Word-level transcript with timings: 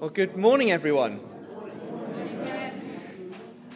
Well, 0.00 0.10
good 0.10 0.36
morning, 0.36 0.70
everyone. 0.70 1.18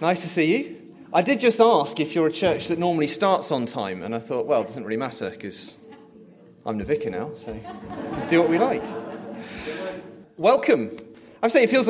Nice 0.00 0.22
to 0.22 0.28
see 0.28 0.56
you. 0.56 0.94
I 1.12 1.20
did 1.20 1.40
just 1.40 1.58
ask 1.58 1.98
if 1.98 2.14
you're 2.14 2.28
a 2.28 2.32
church 2.32 2.68
that 2.68 2.78
normally 2.78 3.08
starts 3.08 3.50
on 3.50 3.66
time, 3.66 4.02
and 4.02 4.14
I 4.14 4.20
thought, 4.20 4.46
well, 4.46 4.60
it 4.60 4.68
doesn't 4.68 4.84
really 4.84 4.98
matter 4.98 5.30
because 5.30 5.84
I'm 6.64 6.78
the 6.78 6.84
vicar 6.84 7.10
now, 7.10 7.32
so 7.34 7.58
do 8.28 8.40
what 8.40 8.48
we 8.48 8.60
like. 8.60 8.84
Welcome. 10.36 10.96
I 11.42 11.46
would 11.46 11.50
say 11.50 11.64
it 11.64 11.70
feels 11.70 11.88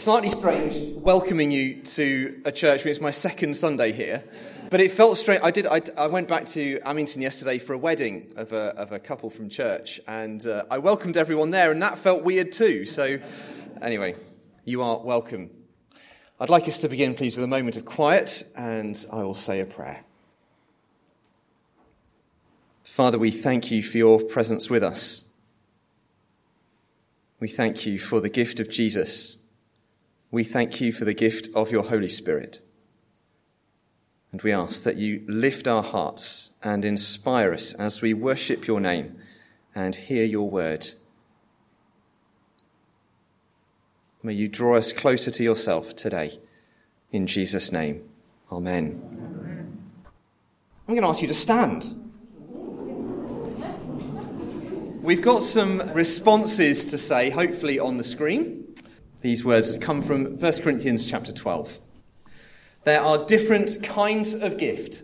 slightly 0.00 0.30
strange 0.30 0.96
welcoming 0.96 1.50
you 1.50 1.82
to 1.82 2.40
a 2.46 2.52
church 2.52 2.86
it's 2.86 3.02
my 3.02 3.10
second 3.10 3.54
Sunday 3.54 3.92
here. 3.92 4.24
But 4.70 4.80
it 4.80 4.92
felt 4.92 5.18
strange. 5.18 5.42
I 5.44 5.50
did. 5.50 5.66
I, 5.66 5.82
I, 5.98 6.06
went 6.06 6.26
back 6.26 6.46
to 6.46 6.80
Amington 6.86 7.20
yesterday 7.20 7.58
for 7.58 7.74
a 7.74 7.78
wedding 7.78 8.32
of 8.36 8.54
a, 8.54 8.74
of 8.76 8.92
a 8.92 8.98
couple 8.98 9.28
from 9.28 9.50
church, 9.50 10.00
and 10.08 10.44
uh, 10.46 10.64
I 10.70 10.78
welcomed 10.78 11.18
everyone 11.18 11.50
there, 11.50 11.70
and 11.70 11.82
that 11.82 11.98
felt 11.98 12.24
weird 12.24 12.50
too. 12.50 12.86
So, 12.86 13.18
anyway, 13.82 14.14
you 14.64 14.82
are 14.82 14.98
welcome. 14.98 15.50
I'd 16.40 16.50
like 16.50 16.68
us 16.68 16.78
to 16.78 16.88
begin, 16.88 17.14
please, 17.14 17.36
with 17.36 17.44
a 17.44 17.48
moment 17.48 17.76
of 17.76 17.84
quiet, 17.84 18.42
and 18.56 19.04
I 19.12 19.22
will 19.22 19.34
say 19.34 19.60
a 19.60 19.66
prayer. 19.66 20.04
Father, 22.82 23.18
we 23.18 23.30
thank 23.30 23.70
you 23.70 23.82
for 23.82 23.98
your 23.98 24.20
presence 24.20 24.68
with 24.68 24.82
us. 24.82 25.32
We 27.40 27.48
thank 27.48 27.86
you 27.86 27.98
for 27.98 28.20
the 28.20 28.28
gift 28.28 28.60
of 28.60 28.70
Jesus. 28.70 29.46
We 30.30 30.44
thank 30.44 30.80
you 30.80 30.92
for 30.92 31.04
the 31.04 31.14
gift 31.14 31.48
of 31.54 31.70
your 31.70 31.84
Holy 31.84 32.08
Spirit. 32.08 32.60
And 34.32 34.42
we 34.42 34.52
ask 34.52 34.84
that 34.84 34.96
you 34.96 35.24
lift 35.28 35.68
our 35.68 35.82
hearts 35.82 36.58
and 36.62 36.84
inspire 36.84 37.52
us 37.52 37.72
as 37.74 38.02
we 38.02 38.14
worship 38.14 38.66
your 38.66 38.80
name 38.80 39.16
and 39.74 39.94
hear 39.94 40.24
your 40.24 40.50
word. 40.50 40.88
May 44.24 44.32
you 44.32 44.48
draw 44.48 44.76
us 44.78 44.90
closer 44.90 45.30
to 45.30 45.42
yourself 45.42 45.94
today. 45.94 46.40
In 47.12 47.26
Jesus' 47.26 47.70
name, 47.70 48.08
amen. 48.50 49.02
I'm 50.88 50.94
going 50.94 51.02
to 51.02 51.08
ask 51.08 51.20
you 51.20 51.28
to 51.28 51.34
stand. 51.34 51.84
We've 55.02 55.20
got 55.20 55.42
some 55.42 55.92
responses 55.92 56.86
to 56.86 56.96
say, 56.96 57.28
hopefully 57.28 57.78
on 57.78 57.98
the 57.98 58.04
screen. 58.04 58.74
These 59.20 59.44
words 59.44 59.76
come 59.76 60.00
from 60.00 60.38
1 60.38 60.52
Corinthians 60.62 61.04
chapter 61.04 61.30
12. 61.30 61.78
There 62.84 63.02
are 63.02 63.26
different 63.26 63.82
kinds 63.82 64.32
of 64.32 64.56
gift. 64.56 65.02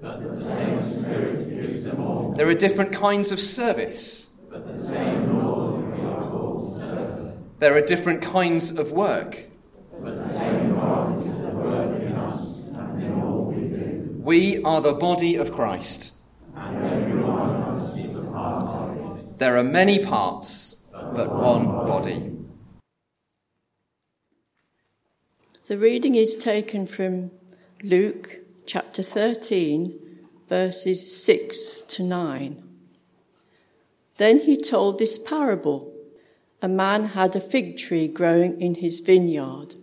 But 0.00 0.22
the 0.22 0.34
same 0.34 0.90
Spirit 0.90 1.50
gives 1.50 1.84
them 1.84 2.00
all. 2.00 2.32
There 2.32 2.48
are 2.48 2.54
different 2.54 2.92
kinds 2.92 3.30
of 3.30 3.40
service. 3.40 4.34
But 4.48 4.66
the 4.66 4.74
same 4.74 5.38
Lord 5.38 5.98
we 5.98 6.02
are 6.06 6.20
called 6.22 6.78
serve. 6.78 7.34
There 7.60 7.76
are 7.76 7.86
different 7.86 8.20
kinds 8.20 8.76
of 8.78 8.90
work. 8.90 9.44
We 14.22 14.62
are 14.64 14.80
the 14.80 14.92
body 14.92 15.36
of 15.36 15.52
Christ. 15.52 16.20
There 19.38 19.56
are 19.56 19.62
many 19.62 20.04
parts, 20.04 20.86
but 20.92 21.32
one 21.32 21.66
body. 21.66 22.32
The 25.68 25.78
reading 25.78 26.16
is 26.16 26.36
taken 26.36 26.86
from 26.86 27.30
Luke 27.82 28.40
chapter 28.66 29.02
13, 29.02 29.98
verses 30.48 31.24
6 31.24 31.82
to 31.88 32.02
9. 32.02 32.62
Then 34.16 34.40
he 34.40 34.60
told 34.60 34.98
this 34.98 35.18
parable 35.18 35.93
A 36.64 36.68
man 36.68 37.08
had 37.08 37.36
a 37.36 37.40
fig 37.40 37.76
tree 37.76 38.08
growing 38.08 38.58
in 38.58 38.76
his 38.76 39.00
vineyard, 39.00 39.74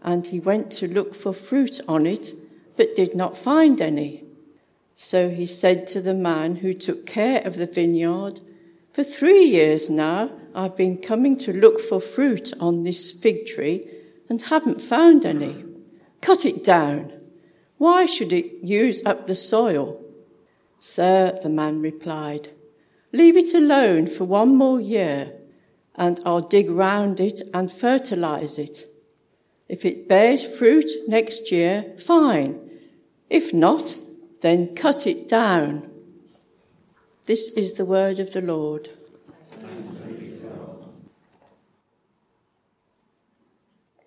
and 0.00 0.26
he 0.26 0.40
went 0.40 0.70
to 0.70 0.88
look 0.88 1.14
for 1.14 1.34
fruit 1.34 1.82
on 1.86 2.06
it, 2.06 2.32
but 2.78 2.96
did 2.96 3.14
not 3.14 3.36
find 3.36 3.78
any. 3.82 4.24
So 4.96 5.28
he 5.28 5.44
said 5.44 5.86
to 5.88 6.00
the 6.00 6.14
man 6.14 6.56
who 6.56 6.72
took 6.72 7.04
care 7.04 7.42
of 7.42 7.58
the 7.58 7.66
vineyard, 7.66 8.40
For 8.90 9.04
three 9.04 9.44
years 9.44 9.90
now 9.90 10.30
I've 10.54 10.78
been 10.78 10.96
coming 10.96 11.36
to 11.40 11.52
look 11.52 11.78
for 11.78 12.00
fruit 12.00 12.54
on 12.58 12.84
this 12.84 13.10
fig 13.10 13.44
tree 13.44 13.86
and 14.30 14.40
haven't 14.40 14.80
found 14.80 15.26
any. 15.26 15.62
Cut 16.22 16.46
it 16.46 16.64
down. 16.64 17.12
Why 17.76 18.06
should 18.06 18.32
it 18.32 18.64
use 18.64 19.04
up 19.04 19.26
the 19.26 19.36
soil? 19.36 20.02
Sir, 20.78 21.38
the 21.42 21.50
man 21.50 21.82
replied, 21.82 22.48
leave 23.12 23.36
it 23.36 23.52
alone 23.52 24.06
for 24.06 24.24
one 24.24 24.56
more 24.56 24.80
year, 24.80 25.34
and 26.00 26.18
I'll 26.24 26.40
dig 26.40 26.70
round 26.70 27.20
it 27.20 27.42
and 27.52 27.70
fertilize 27.70 28.58
it. 28.58 28.86
If 29.68 29.84
it 29.84 30.08
bears 30.08 30.42
fruit 30.42 30.90
next 31.06 31.52
year, 31.52 31.94
fine. 32.00 32.58
If 33.28 33.52
not, 33.52 33.94
then 34.40 34.74
cut 34.74 35.06
it 35.06 35.28
down. 35.28 35.90
This 37.26 37.50
is 37.50 37.74
the 37.74 37.84
word 37.84 38.18
of 38.18 38.32
the 38.32 38.40
Lord. 38.40 38.88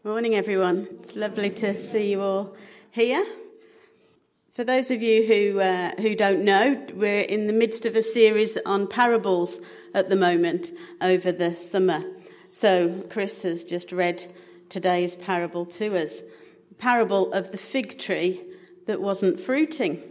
Morning, 0.03 0.33
everyone. 0.33 0.87
It's 0.99 1.15
lovely 1.15 1.51
to 1.51 1.77
see 1.77 2.11
you 2.11 2.21
all 2.21 2.55
here. 2.89 3.23
For 4.53 4.63
those 4.63 4.89
of 4.89 5.01
you 5.01 5.25
who 5.25 5.59
uh, 5.59 5.91
who 6.01 6.15
don't 6.15 6.43
know, 6.43 6.85
we're 6.93 7.21
in 7.21 7.45
the 7.45 7.53
midst 7.53 7.85
of 7.85 7.95
a 7.95 8.01
series 8.01 8.57
on 8.65 8.87
parables 8.87 9.61
at 9.93 10.09
the 10.09 10.15
moment 10.15 10.71
over 11.01 11.31
the 11.31 11.55
summer. 11.55 12.03
So 12.51 13.03
Chris 13.09 13.41
has 13.43 13.65
just 13.65 13.91
read 13.91 14.23
today's 14.69 15.15
parable 15.15 15.65
to 15.65 15.97
us, 15.97 16.21
parable 16.77 17.31
of 17.33 17.51
the 17.51 17.57
fig 17.57 17.99
tree 17.99 18.41
that 18.85 19.01
wasn't 19.01 19.39
fruiting. 19.39 20.03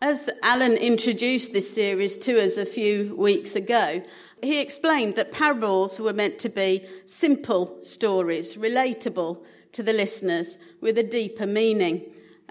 As 0.00 0.28
Alan 0.42 0.76
introduced 0.76 1.52
this 1.52 1.72
series 1.72 2.16
to 2.18 2.42
us 2.42 2.56
a 2.56 2.66
few 2.66 3.14
weeks 3.16 3.56
ago, 3.56 4.02
he 4.42 4.60
explained 4.60 5.16
that 5.16 5.32
parables 5.32 5.98
were 5.98 6.12
meant 6.12 6.38
to 6.40 6.48
be 6.48 6.84
simple 7.06 7.78
stories, 7.82 8.56
relatable 8.56 9.42
to 9.72 9.82
the 9.82 9.92
listeners 9.92 10.58
with 10.80 10.98
a 10.98 11.02
deeper 11.02 11.46
meaning. 11.46 12.02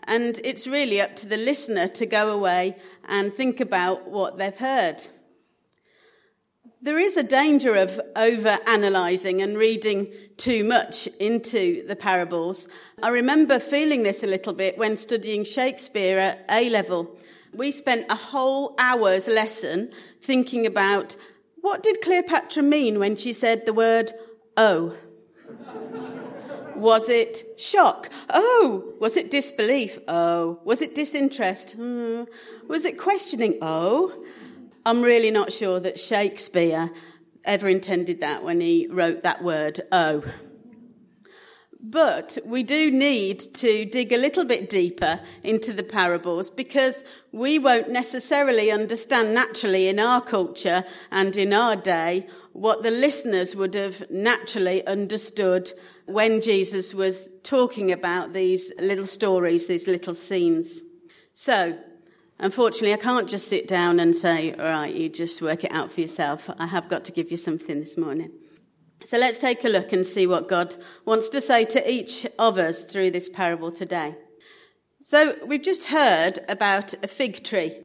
And 0.06 0.40
it's 0.44 0.66
really 0.66 1.00
up 1.00 1.16
to 1.18 1.28
the 1.28 1.38
listener 1.38 1.88
to 1.90 2.06
go 2.06 2.32
away 2.32 2.76
and 3.08 3.34
think 3.34 3.60
about 3.60 4.08
what 4.10 4.38
they've 4.38 4.58
heard. 4.58 5.06
There 6.84 7.00
is 7.00 7.16
a 7.16 7.24
danger 7.24 7.76
of 7.76 8.02
over 8.14 8.60
analysing 8.68 9.42
and 9.42 9.58
reading 9.58 10.12
too 10.36 10.66
much 10.66 11.08
into 11.18 11.88
the 11.88 11.96
parables. 11.96 12.68
I 13.02 13.08
remember 13.08 13.58
feeling 13.58 14.04
this 14.04 14.22
a 14.22 14.28
little 14.28 14.52
bit 14.52 14.78
when 14.78 14.98
studying 14.98 15.46
Shakespeare 15.46 16.18
at 16.18 16.44
A 16.50 16.70
level. 16.70 17.18
We 17.54 17.72
spent 17.72 18.12
a 18.12 18.16
whole 18.16 18.76
hour's 18.78 19.30
lesson 19.30 19.94
thinking 20.20 20.66
about 20.66 21.16
what 21.62 21.84
did 21.84 22.02
Cleopatra 22.02 22.64
mean 22.64 23.00
when 23.00 23.16
she 23.16 23.32
said 23.32 23.66
the 23.66 23.74
word 23.74 24.12
oh? 24.58 24.94
Was 26.76 27.08
it 27.08 27.46
shock? 27.58 28.10
Oh. 28.30 28.94
Was 29.00 29.16
it 29.16 29.32
disbelief? 29.32 30.00
Oh. 30.10 30.60
Was 30.66 30.82
it 30.82 30.96
disinterest? 30.96 31.76
Hmm. 31.78 32.24
Was 32.68 32.84
it 32.84 33.00
questioning? 33.00 33.58
Oh. 33.62 34.26
I'm 34.86 35.02
really 35.02 35.32
not 35.32 35.54
sure 35.54 35.80
that 35.80 36.00
Shakespeare 36.00 36.92
ever 37.46 37.68
intended 37.68 38.20
that 38.22 38.44
when 38.44 38.60
he 38.60 38.88
wrote 38.88 39.22
that 39.22 39.44
word 39.44 39.80
oh. 39.92 40.24
But 41.86 42.38
we 42.46 42.64
do 42.64 42.92
need 42.92 43.42
to 43.56 43.84
dig 43.86 44.14
a 44.14 44.18
little 44.18 44.46
bit 44.46 44.70
deeper 44.70 45.20
into 45.44 45.74
the 45.74 45.84
parables 45.84 46.50
because 46.50 47.04
we 47.34 47.60
won't 47.60 47.90
necessarily 47.90 48.72
understand 48.72 49.34
naturally 49.34 49.88
in 49.90 50.00
our 50.00 50.22
culture 50.22 50.86
and 51.12 51.36
in 51.36 51.52
our 51.52 51.76
day 51.76 52.28
what 52.54 52.84
the 52.84 52.92
listeners 52.92 53.56
would 53.56 53.74
have 53.74 54.10
naturally 54.10 54.86
understood 54.88 55.74
when 56.06 56.42
Jesus 56.42 56.94
was 56.94 57.30
talking 57.44 57.92
about 57.92 58.34
these 58.34 58.72
little 58.80 59.08
stories, 59.08 59.68
these 59.68 59.88
little 59.88 60.16
scenes. 60.16 60.82
So, 61.34 61.78
unfortunately, 62.44 62.94
I 62.94 62.98
can't 62.98 63.28
just 63.28 63.48
sit 63.48 63.70
down 63.70 64.02
and 64.02 64.14
say, 64.14 64.52
all 64.54 64.66
right, 64.66 64.94
you 64.94 65.08
just 65.08 65.42
work 65.42 65.64
it 65.64 65.72
out 65.72 65.92
for 65.92 66.02
yourself. 66.02 66.50
I 66.60 66.68
have 66.68 66.90
got 66.90 67.06
to 67.06 67.14
give 67.14 67.32
you 67.32 67.38
something 67.38 67.80
this 67.80 67.98
morning. 67.98 68.32
So 69.06 69.18
let's 69.18 69.40
take 69.40 69.64
a 69.64 69.70
look 69.70 69.94
and 69.94 70.06
see 70.06 70.28
what 70.28 70.50
God 70.50 70.76
wants 71.06 71.30
to 71.30 71.42
say 71.42 71.64
to 71.66 71.92
each 71.92 72.28
of 72.38 72.58
us 72.58 72.84
through 72.84 73.12
this 73.12 73.30
parable 73.30 73.72
today. 73.72 74.16
So 75.02 75.36
we've 75.46 75.64
just 75.64 75.86
heard 75.86 76.40
about 76.50 76.94
a 77.02 77.08
fig 77.08 77.46
tree. 77.46 77.76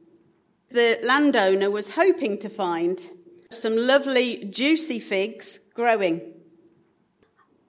The 0.69 0.99
landowner 1.03 1.71
was 1.71 1.91
hoping 1.91 2.37
to 2.39 2.49
find 2.49 3.05
some 3.49 3.75
lovely 3.75 4.43
juicy 4.45 4.99
figs 4.99 5.59
growing. 5.73 6.33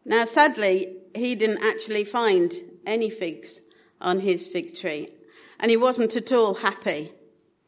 Now 0.04 0.24
sadly, 0.24 0.96
he 1.14 1.36
didn't 1.36 1.64
actually 1.64 2.04
find 2.04 2.52
any 2.84 3.10
figs 3.10 3.60
on 4.00 4.20
his 4.20 4.46
fig 4.46 4.76
tree 4.76 5.08
and 5.60 5.70
he 5.70 5.76
wasn't 5.76 6.16
at 6.16 6.32
all 6.32 6.54
happy. 6.54 7.12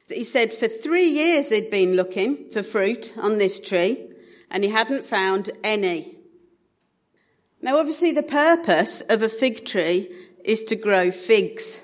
He 0.09 0.25
said 0.25 0.53
for 0.53 0.67
three 0.67 1.06
years 1.06 1.50
he'd 1.50 1.71
been 1.71 1.94
looking 1.94 2.50
for 2.50 2.62
fruit 2.62 3.12
on 3.17 3.39
this 3.39 3.61
tree 3.61 4.09
and 4.50 4.65
he 4.65 4.71
hadn't 4.71 5.06
found 5.06 5.50
any. 5.62 6.17
Now, 7.61 7.79
obviously, 7.79 8.11
the 8.11 8.25
purpose 8.25 9.03
of 9.03 9.23
a 9.23 9.29
fig 9.29 9.65
tree 9.65 10.11
is 10.44 10.62
to 10.65 10.77
grow 10.77 11.12
figs. 11.12 11.81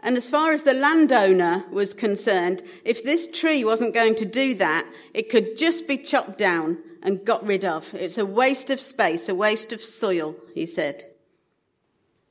And 0.00 0.16
as 0.16 0.28
far 0.28 0.52
as 0.52 0.62
the 0.62 0.74
landowner 0.74 1.64
was 1.70 1.94
concerned, 1.94 2.62
if 2.84 3.02
this 3.02 3.26
tree 3.26 3.64
wasn't 3.64 3.94
going 3.94 4.16
to 4.16 4.24
do 4.24 4.54
that, 4.56 4.86
it 5.14 5.30
could 5.30 5.56
just 5.56 5.88
be 5.88 5.96
chopped 5.96 6.36
down 6.36 6.78
and 7.02 7.24
got 7.24 7.44
rid 7.44 7.64
of. 7.64 7.94
It's 7.94 8.18
a 8.18 8.26
waste 8.26 8.70
of 8.70 8.80
space, 8.80 9.28
a 9.28 9.34
waste 9.34 9.72
of 9.72 9.82
soil, 9.82 10.36
he 10.54 10.66
said. 10.66 11.04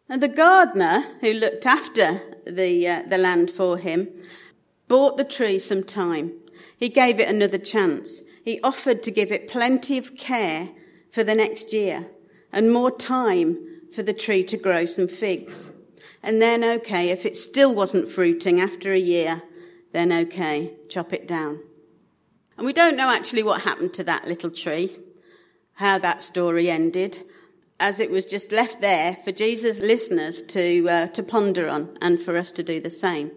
And 0.10 0.24
the 0.24 0.28
gardener 0.28 1.06
who 1.22 1.34
looked 1.34 1.68
after 1.68 2.22
the, 2.46 2.88
uh, 2.88 3.04
the 3.08 3.18
land 3.18 3.52
for 3.52 3.78
him 3.78 4.10
bought 4.88 5.18
the 5.18 5.24
tree 5.24 5.60
some 5.60 5.84
time. 5.84 6.34
He 6.76 6.90
gave 6.90 7.20
it 7.20 7.30
another 7.30 7.60
chance. 7.60 8.24
He 8.44 8.60
offered 8.62 9.04
to 9.04 9.12
give 9.12 9.32
it 9.32 9.48
plenty 9.48 10.00
of 10.00 10.18
care 10.18 10.70
for 11.12 11.24
the 11.24 11.36
next 11.36 11.72
year 11.72 12.08
and 12.52 12.74
more 12.74 12.90
time 12.90 13.60
for 13.94 14.02
the 14.02 14.14
tree 14.14 14.44
to 14.46 14.58
grow 14.58 14.86
some 14.86 15.08
figs. 15.08 15.72
And 16.24 16.42
then, 16.42 16.64
okay, 16.64 17.10
if 17.10 17.26
it 17.26 17.38
still 17.38 17.74
wasn't 17.74 18.10
fruiting 18.10 18.60
after 18.60 18.92
a 18.92 19.00
year, 19.00 19.44
then 19.92 20.12
okay, 20.12 20.74
chop 20.90 21.14
it 21.14 21.28
down. 21.28 21.60
And 22.58 22.66
we 22.66 22.74
don't 22.74 22.98
know 22.98 23.10
actually 23.10 23.44
what 23.44 23.62
happened 23.62 23.94
to 23.94 24.04
that 24.06 24.28
little 24.28 24.52
tree, 24.52 24.98
how 25.76 25.98
that 26.00 26.22
story 26.22 26.70
ended, 26.70 27.20
as 27.80 28.00
it 28.00 28.12
was 28.12 28.26
just 28.26 28.52
left 28.52 28.82
there 28.82 29.18
for 29.24 29.32
Jesus' 29.32 29.80
listeners 29.80 30.42
to, 30.42 30.90
uh, 30.90 31.08
to 31.08 31.24
ponder 31.24 31.68
on 31.68 31.98
and 32.02 32.20
for 32.20 32.38
us 32.38 32.52
to 32.52 32.64
do 32.64 32.80
the 32.82 32.90
same. 32.90 33.32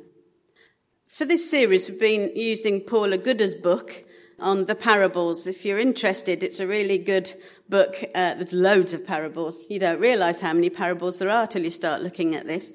For 1.07 1.25
this 1.25 1.49
series, 1.49 1.89
we've 1.89 2.01
been 2.01 2.33
using 2.35 2.81
Paula 2.81 3.19
Gooder's 3.19 3.55
book 3.55 4.05
on 4.39 4.67
the 4.67 4.75
parables. 4.75 5.47
If 5.47 5.65
you're 5.65 5.79
interested, 5.79 6.43
it's 6.43 6.59
a 6.59 6.67
really 6.67 6.99
good 6.99 7.33
book. 7.69 8.03
Uh, 8.15 8.35
there's 8.35 8.53
loads 8.53 8.95
of 8.95 9.07
parables. 9.07 9.65
You 9.71 9.79
don't 9.79 10.01
realize 10.01 10.41
how 10.41 10.53
many 10.53 10.71
parables 10.71 11.19
there 11.19 11.31
are 11.31 11.47
till 11.47 11.63
you 11.63 11.71
start 11.71 12.03
looking 12.03 12.35
at 12.35 12.47
this. 12.47 12.73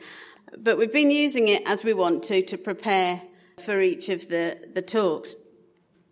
But 0.58 0.78
we've 0.78 0.94
been 0.94 1.12
using 1.12 1.50
it 1.50 1.64
as 1.66 1.84
we 1.84 1.94
want 1.94 2.24
to 2.26 2.42
to 2.44 2.58
prepare 2.58 3.22
for 3.60 3.82
each 3.82 4.08
of 4.10 4.30
the, 4.30 4.58
the 4.74 4.82
talks. 4.82 5.36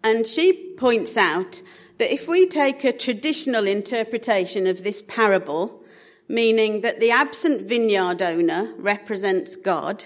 And 0.03 0.27
she 0.27 0.75
points 0.77 1.17
out 1.17 1.61
that 1.97 2.13
if 2.13 2.27
we 2.27 2.47
take 2.47 2.83
a 2.83 2.91
traditional 2.91 3.67
interpretation 3.67 4.67
of 4.67 4.83
this 4.83 5.01
parable, 5.01 5.83
meaning 6.27 6.81
that 6.81 6.99
the 6.99 7.11
absent 7.11 7.67
vineyard 7.67 8.21
owner 8.21 8.73
represents 8.77 9.55
God, 9.55 10.05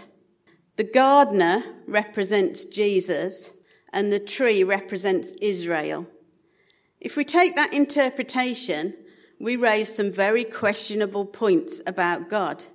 the 0.76 0.84
gardener 0.84 1.64
represents 1.88 2.64
Jesus, 2.64 3.52
and 3.92 4.14
the 4.14 4.20
tree 4.20 4.64
represents 4.64 5.32
Israel. 5.42 6.06
If 7.00 7.18
we 7.18 7.26
take 7.26 7.56
that 7.56 7.74
interpretation, 7.74 8.94
we 9.40 9.56
raise 9.56 9.94
some 9.94 10.12
very 10.12 10.44
questionable 10.44 11.26
points 11.26 11.82
about 11.88 12.30
God. 12.30 12.66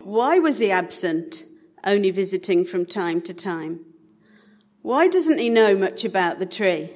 Why 0.00 0.38
was 0.38 0.58
he 0.58 0.70
absent, 0.70 1.42
only 1.82 2.10
visiting 2.10 2.64
from 2.64 2.86
time 2.86 3.20
to 3.22 3.34
time? 3.34 3.84
Why 4.82 5.08
doesn't 5.08 5.38
he 5.38 5.50
know 5.50 5.76
much 5.76 6.04
about 6.04 6.38
the 6.38 6.46
tree? 6.46 6.92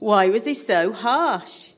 Why 0.00 0.30
was 0.30 0.44
he 0.44 0.54
so 0.54 0.92
harsh? 0.92 1.72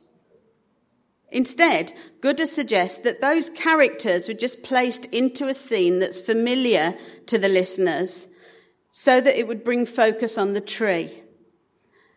Instead, 1.30 1.92
Gooder 2.20 2.46
suggests 2.46 2.98
that 2.98 3.20
those 3.20 3.50
characters 3.50 4.28
were 4.28 4.34
just 4.34 4.62
placed 4.62 5.06
into 5.06 5.48
a 5.48 5.54
scene 5.54 5.98
that's 5.98 6.20
familiar 6.20 6.94
to 7.26 7.38
the 7.38 7.48
listeners 7.48 8.28
so 8.90 9.20
that 9.20 9.38
it 9.38 9.48
would 9.48 9.64
bring 9.64 9.86
focus 9.86 10.38
on 10.38 10.52
the 10.52 10.60
tree, 10.60 11.22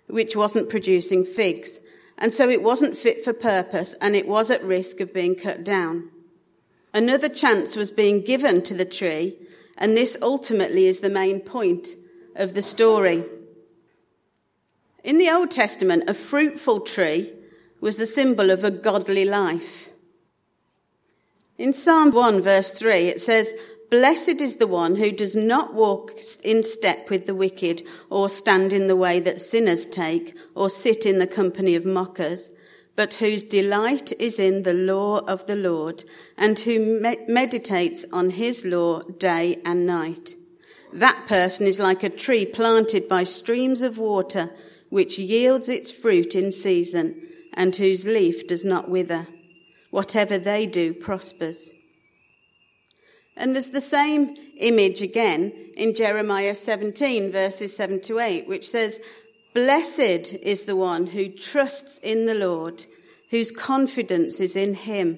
which 0.07 0.35
wasn't 0.35 0.69
producing 0.69 1.25
figs. 1.25 1.79
And 2.17 2.33
so 2.33 2.49
it 2.49 2.61
wasn't 2.61 2.97
fit 2.97 3.23
for 3.23 3.33
purpose 3.33 3.95
and 3.95 4.15
it 4.15 4.27
was 4.27 4.51
at 4.51 4.63
risk 4.63 4.99
of 4.99 5.13
being 5.13 5.35
cut 5.35 5.63
down. 5.63 6.11
Another 6.93 7.29
chance 7.29 7.75
was 7.75 7.89
being 7.89 8.21
given 8.21 8.61
to 8.63 8.73
the 8.73 8.85
tree, 8.85 9.37
and 9.77 9.97
this 9.97 10.17
ultimately 10.21 10.85
is 10.85 10.99
the 10.99 11.09
main 11.09 11.41
point 11.41 11.89
of 12.35 12.53
the 12.53 12.61
story. 12.61 13.23
In 15.05 15.19
the 15.19 15.29
Old 15.29 15.51
Testament, 15.51 16.09
a 16.09 16.15
fruitful 16.15 16.79
tree 16.79 17.31
was 17.79 17.97
the 17.97 18.07
symbol 18.07 18.49
of 18.49 18.63
a 18.63 18.71
godly 18.71 19.23
life. 19.23 19.89
In 21.59 21.73
Psalm 21.73 22.09
1 22.09 22.41
verse 22.41 22.71
3, 22.71 23.09
it 23.09 23.21
says, 23.21 23.53
Blessed 23.91 24.41
is 24.41 24.55
the 24.55 24.65
one 24.65 24.95
who 24.95 25.11
does 25.11 25.35
not 25.35 25.75
walk 25.75 26.13
in 26.43 26.63
step 26.63 27.11
with 27.11 27.27
the 27.27 27.35
wicked, 27.35 27.83
or 28.09 28.29
stand 28.29 28.73
in 28.73 28.87
the 28.87 28.95
way 28.95 29.19
that 29.19 29.39
sinners 29.39 29.85
take, 29.85 30.35
or 30.55 30.71
sit 30.71 31.05
in 31.05 31.19
the 31.19 31.27
company 31.27 31.75
of 31.75 31.85
mockers, 31.85 32.49
but 32.95 33.13
whose 33.13 33.43
delight 33.43 34.11
is 34.19 34.39
in 34.39 34.63
the 34.63 34.73
law 34.73 35.19
of 35.27 35.45
the 35.45 35.55
Lord, 35.55 36.03
and 36.35 36.59
who 36.61 36.99
me- 36.99 37.19
meditates 37.27 38.05
on 38.11 38.31
his 38.31 38.65
law 38.65 39.03
day 39.03 39.61
and 39.63 39.85
night. 39.85 40.33
That 40.91 41.27
person 41.27 41.67
is 41.67 41.77
like 41.77 42.01
a 42.01 42.09
tree 42.09 42.47
planted 42.47 43.07
by 43.07 43.23
streams 43.23 43.81
of 43.83 43.99
water, 43.99 44.49
which 44.95 45.19
yields 45.19 45.67
its 45.67 45.91
fruit 45.91 46.35
in 46.35 46.53
season, 46.53 47.21
and 47.51 47.75
whose 47.75 48.05
leaf 48.05 48.47
does 48.47 48.63
not 48.63 48.87
wither. 48.87 49.27
Whatever 49.91 50.37
they 50.37 50.65
do 50.65 50.93
prospers. 50.93 51.71
And 53.35 53.53
there's 53.53 53.71
the 53.71 53.81
same 53.81 54.37
image 54.55 55.01
again 55.01 55.51
in 55.75 55.95
Jeremiah 55.95 56.55
17, 56.55 57.29
verses 57.29 57.75
7 57.75 57.99
to 58.03 58.19
8, 58.19 58.47
which 58.47 58.69
says, 58.69 59.01
Blessed 59.53 60.33
is 60.41 60.63
the 60.63 60.77
one 60.77 61.07
who 61.07 61.27
trusts 61.27 61.97
in 61.97 62.25
the 62.25 62.33
Lord, 62.33 62.85
whose 63.31 63.51
confidence 63.51 64.39
is 64.39 64.55
in 64.55 64.75
him. 64.75 65.17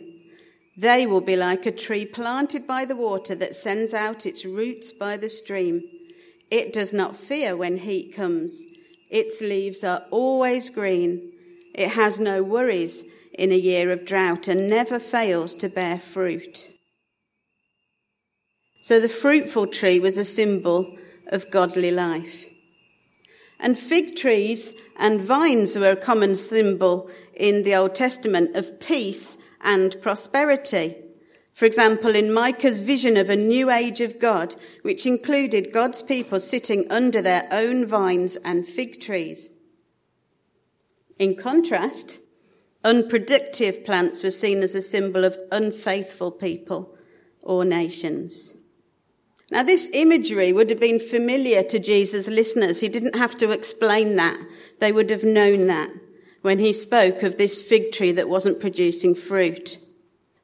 They 0.76 1.06
will 1.06 1.22
be 1.22 1.36
like 1.36 1.68
a 1.68 1.72
tree 1.72 2.08
planted 2.08 2.66
by 2.66 2.86
the 2.86 2.96
water 2.96 3.36
that 3.36 3.56
sends 3.56 3.94
out 3.94 4.26
its 4.26 4.44
roots 4.44 4.92
by 4.92 5.18
the 5.18 5.30
stream. 5.30 5.84
It 6.50 6.74
does 6.74 6.94
not 6.94 7.16
fear 7.16 7.56
when 7.56 7.78
heat 7.78 8.16
comes. 8.16 8.66
Its 9.10 9.42
leaves 9.42 9.84
are 9.84 10.06
always 10.12 10.70
green. 10.70 11.32
It 11.74 11.90
has 11.90 12.20
no 12.20 12.44
worries 12.44 13.06
in 13.34 13.52
a 13.52 13.56
year 13.56 13.92
of 13.92 14.06
drought 14.06 14.48
and 14.48 14.70
never 14.70 15.00
fails 15.00 15.56
to 15.56 15.70
bear 15.70 16.00
fruit. 16.00 16.70
So 18.82 19.00
the 19.00 19.10
fruitful 19.10 19.68
tree 19.68 20.00
was 20.00 20.18
a 20.18 20.26
symbol 20.26 20.98
of 21.28 21.52
godly 21.52 21.92
life. 21.92 22.46
And 23.60 23.78
fig 23.78 24.16
trees 24.16 24.74
and 24.98 25.22
vines 25.22 25.76
were 25.76 25.92
a 25.92 25.96
common 25.96 26.36
symbol 26.36 27.10
in 27.34 27.64
the 27.64 27.76
Old 27.76 27.96
Testament 27.96 28.56
of 28.56 28.80
peace 28.80 29.38
and 29.62 29.96
prosperity. 30.02 30.96
For 31.58 31.66
example, 31.66 32.14
in 32.14 32.32
Micah's 32.32 32.78
vision 32.78 33.18
of 33.18 33.32
a 33.32 33.36
new 33.36 33.72
age 33.72 34.00
of 34.00 34.20
God, 34.20 34.54
which 34.84 35.08
included 35.08 35.74
God's 35.74 36.04
people 36.04 36.40
sitting 36.40 36.86
under 36.92 37.20
their 37.20 37.48
own 37.50 37.84
vines 37.88 38.36
and 38.36 38.64
fig 38.64 39.02
trees. 39.02 39.50
In 41.18 41.36
contrast, 41.36 42.20
unproductive 42.84 43.84
plants 43.84 44.22
were 44.22 44.30
seen 44.30 44.62
as 44.62 44.76
a 44.76 44.84
symbol 44.84 45.26
of 45.26 45.36
unfaithful 45.52 46.30
people 46.30 46.96
or 47.42 47.66
nations. 47.66 48.56
Now, 49.50 49.64
this 49.64 49.90
imagery 49.96 50.54
would 50.54 50.70
have 50.70 50.80
been 50.80 51.00
familiar 51.00 51.64
to 51.64 51.80
Jesus' 51.80 52.28
listeners. 52.28 52.82
He 52.82 52.88
didn't 52.88 53.16
have 53.16 53.36
to 53.38 53.50
explain 53.50 54.16
that. 54.18 54.40
They 54.78 54.92
would 54.92 55.10
have 55.10 55.24
known 55.24 55.66
that 55.66 55.90
when 56.44 56.60
he 56.60 56.72
spoke 56.72 57.24
of 57.24 57.38
this 57.38 57.64
fig 57.64 57.94
tree 57.94 58.12
that 58.12 58.30
wasn't 58.30 58.62
producing 58.62 59.16
fruit. 59.16 59.80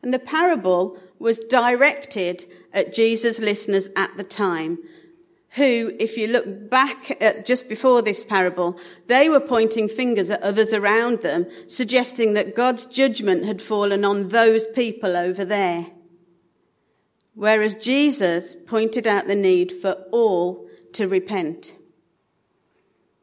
And 0.04 0.14
the 0.14 0.20
parable 0.20 1.00
was 1.18 1.40
directed 1.40 2.46
at 2.74 2.94
Jesus' 2.94 3.40
listeners 3.40 3.90
at 3.96 4.16
the 4.18 4.24
time, 4.24 4.78
who, 5.52 5.94
if 6.00 6.18
you 6.18 6.28
look 6.28 6.70
back 6.70 7.22
at 7.22 7.46
just 7.46 7.70
before 7.70 8.02
this 8.02 8.24
parable, 8.24 8.78
they 9.08 9.30
were 9.30 9.40
pointing 9.40 9.88
fingers 9.88 10.30
at 10.30 10.42
others 10.42 10.74
around 10.74 11.22
them, 11.22 11.46
suggesting 11.68 12.34
that 12.34 12.56
God's 12.56 12.86
judgment 12.86 13.46
had 13.46 13.62
fallen 13.62 14.04
on 14.04 14.30
those 14.30 14.68
people 14.68 15.16
over 15.16 15.46
there. 15.46 15.88
Whereas 17.36 17.78
Jesus 17.78 18.56
pointed 18.56 19.08
out 19.08 19.28
the 19.28 19.36
need 19.36 19.72
for 19.72 19.94
all 20.12 20.68
to 20.94 21.08
repent. 21.08 21.74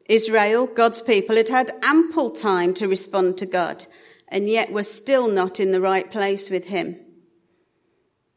Israel, 0.07 0.65
God's 0.65 1.01
people, 1.01 1.35
had 1.35 1.49
had 1.49 1.71
ample 1.83 2.29
time 2.29 2.73
to 2.75 2.87
respond 2.87 3.37
to 3.37 3.45
God, 3.45 3.85
and 4.31 4.49
yet 4.49 4.71
were 4.71 4.83
still 4.83 5.27
not 5.27 5.59
in 5.59 5.71
the 5.71 5.81
right 5.81 6.09
place 6.09 6.49
with 6.49 6.65
Him. 6.65 6.97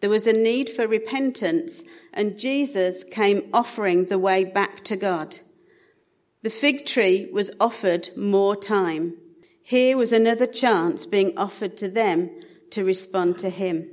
There 0.00 0.10
was 0.10 0.26
a 0.26 0.32
need 0.32 0.68
for 0.68 0.86
repentance, 0.86 1.84
and 2.12 2.38
Jesus 2.38 3.04
came 3.04 3.48
offering 3.54 4.06
the 4.06 4.18
way 4.18 4.44
back 4.44 4.84
to 4.84 4.96
God. 4.96 5.38
The 6.42 6.50
fig 6.50 6.84
tree 6.84 7.30
was 7.32 7.52
offered 7.58 8.10
more 8.16 8.54
time. 8.54 9.14
Here 9.62 9.96
was 9.96 10.12
another 10.12 10.46
chance 10.46 11.06
being 11.06 11.32
offered 11.38 11.78
to 11.78 11.88
them 11.88 12.28
to 12.72 12.84
respond 12.84 13.38
to 13.38 13.48
Him. 13.48 13.88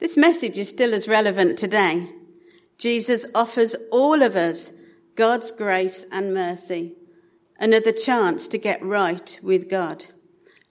This 0.00 0.16
message 0.16 0.58
is 0.58 0.68
still 0.68 0.94
as 0.94 1.06
relevant 1.06 1.56
today. 1.56 2.08
Jesus 2.76 3.24
offers 3.36 3.76
all 3.92 4.20
of 4.22 4.34
us 4.34 4.72
God's 5.14 5.52
grace 5.52 6.04
and 6.10 6.34
mercy, 6.34 6.96
another 7.62 7.92
chance 7.92 8.48
to 8.48 8.58
get 8.58 8.84
right 8.84 9.38
with 9.40 9.70
God, 9.70 10.06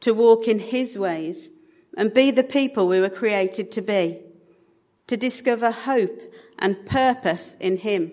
to 0.01 0.13
walk 0.13 0.47
in 0.47 0.59
His 0.59 0.97
ways 0.97 1.49
and 1.97 2.13
be 2.13 2.31
the 2.31 2.43
people 2.43 2.85
we 2.85 2.99
were 2.99 3.09
created 3.09 3.71
to 3.71 3.81
be, 3.81 4.19
to 5.07 5.15
discover 5.15 5.71
hope 5.71 6.21
and 6.59 6.85
purpose 6.85 7.55
in 7.55 7.77
Him. 7.77 8.11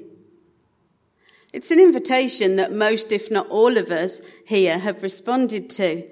It's 1.52 1.72
an 1.72 1.80
invitation 1.80 2.54
that 2.56 2.72
most, 2.72 3.10
if 3.10 3.30
not 3.32 3.48
all 3.48 3.76
of 3.76 3.90
us 3.90 4.20
here 4.46 4.78
have 4.78 5.02
responded 5.02 5.68
to, 5.70 6.08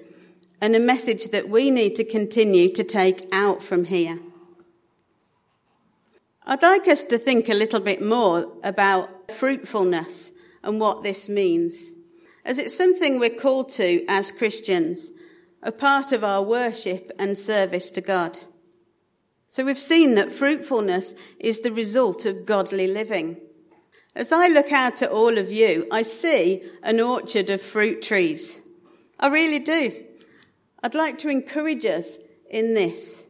and 0.60 0.74
a 0.74 0.80
message 0.80 1.28
that 1.28 1.48
we 1.48 1.70
need 1.70 1.94
to 1.96 2.04
continue 2.04 2.72
to 2.72 2.82
take 2.82 3.28
out 3.30 3.62
from 3.62 3.84
here. 3.84 4.18
I'd 6.44 6.62
like 6.62 6.88
us 6.88 7.04
to 7.04 7.18
think 7.18 7.48
a 7.48 7.54
little 7.54 7.80
bit 7.80 8.02
more 8.02 8.52
about 8.64 9.30
fruitfulness 9.30 10.32
and 10.64 10.80
what 10.80 11.02
this 11.02 11.28
means, 11.28 11.92
as 12.46 12.58
it's 12.58 12.76
something 12.76 13.18
we're 13.18 13.28
called 13.28 13.68
to 13.68 14.04
as 14.08 14.30
Christians, 14.30 15.10
a 15.64 15.72
part 15.72 16.12
of 16.12 16.22
our 16.22 16.40
worship 16.40 17.10
and 17.18 17.36
service 17.36 17.90
to 17.90 18.00
God. 18.00 18.38
So 19.50 19.64
we've 19.64 19.78
seen 19.78 20.14
that 20.14 20.30
fruitfulness 20.30 21.16
is 21.40 21.60
the 21.60 21.72
result 21.72 22.24
of 22.24 22.46
godly 22.46 22.86
living. 22.86 23.38
As 24.14 24.30
I 24.30 24.46
look 24.46 24.70
out 24.70 25.02
at 25.02 25.10
all 25.10 25.38
of 25.38 25.50
you, 25.50 25.88
I 25.90 26.02
see 26.02 26.62
an 26.84 27.00
orchard 27.00 27.50
of 27.50 27.60
fruit 27.60 28.00
trees. 28.00 28.60
I 29.18 29.26
really 29.26 29.58
do. 29.58 30.04
I'd 30.84 30.94
like 30.94 31.18
to 31.18 31.28
encourage 31.28 31.84
us 31.84 32.16
in 32.48 32.74
this. 32.74 33.24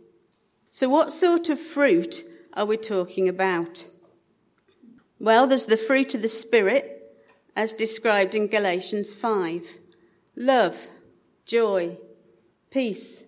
So, 0.69 0.91
what 0.91 1.11
sort 1.11 1.49
of 1.49 1.59
fruit 1.59 2.23
are 2.53 2.67
we 2.67 2.77
talking 2.77 3.31
about? 3.31 3.87
Well, 5.19 5.47
there's 5.47 5.65
the 5.65 5.79
fruit 5.79 6.15
of 6.15 6.21
the 6.21 6.29
Spirit, 6.29 6.96
as 7.57 7.73
described 7.73 8.35
in 8.35 8.47
Galatians 8.47 9.15
5 9.15 9.79
love, 10.37 10.89
joy, 11.47 11.97
peace, 12.71 13.23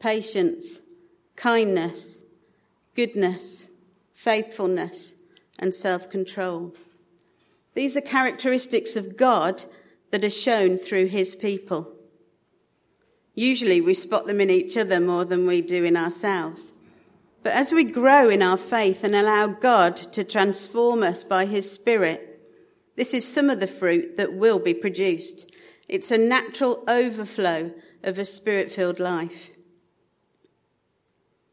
patience, 0.00 0.80
kindness, 1.36 2.22
goodness, 2.96 3.70
faithfulness 4.14 5.22
and 5.58 5.74
self 5.74 6.08
control. 6.08 6.74
These 7.74 7.96
are 7.96 8.00
characteristics 8.00 8.96
of 8.96 9.18
God 9.18 9.64
that 10.10 10.24
are 10.24 10.30
shown 10.30 10.78
through 10.78 11.06
his 11.06 11.34
people. 11.34 11.92
Usually 13.34 13.80
we 13.80 13.94
spot 13.94 14.26
them 14.26 14.40
in 14.40 14.50
each 14.50 14.76
other 14.76 14.98
more 14.98 15.24
than 15.24 15.46
we 15.46 15.60
do 15.60 15.84
in 15.84 15.96
ourselves. 15.96 16.72
But 17.42 17.52
as 17.52 17.72
we 17.72 17.84
grow 17.84 18.28
in 18.28 18.42
our 18.42 18.56
faith 18.56 19.04
and 19.04 19.14
allow 19.14 19.46
God 19.46 19.96
to 19.96 20.24
transform 20.24 21.02
us 21.02 21.22
by 21.22 21.46
his 21.46 21.70
Spirit, 21.70 22.29
this 23.00 23.14
is 23.14 23.26
some 23.26 23.48
of 23.48 23.60
the 23.60 23.66
fruit 23.66 24.18
that 24.18 24.34
will 24.34 24.58
be 24.58 24.74
produced. 24.74 25.50
It's 25.88 26.10
a 26.10 26.18
natural 26.18 26.84
overflow 26.86 27.72
of 28.02 28.18
a 28.18 28.26
spirit 28.26 28.70
filled 28.70 29.00
life. 29.00 29.48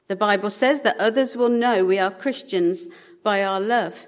The 0.10 0.18
Bible 0.18 0.50
says 0.50 0.82
that 0.82 1.00
others 1.00 1.38
will 1.38 1.48
know 1.48 1.86
we 1.86 2.00
are 2.00 2.12
Christians 2.12 2.89
by 3.24 3.46
our 3.46 3.62
love. 3.62 4.08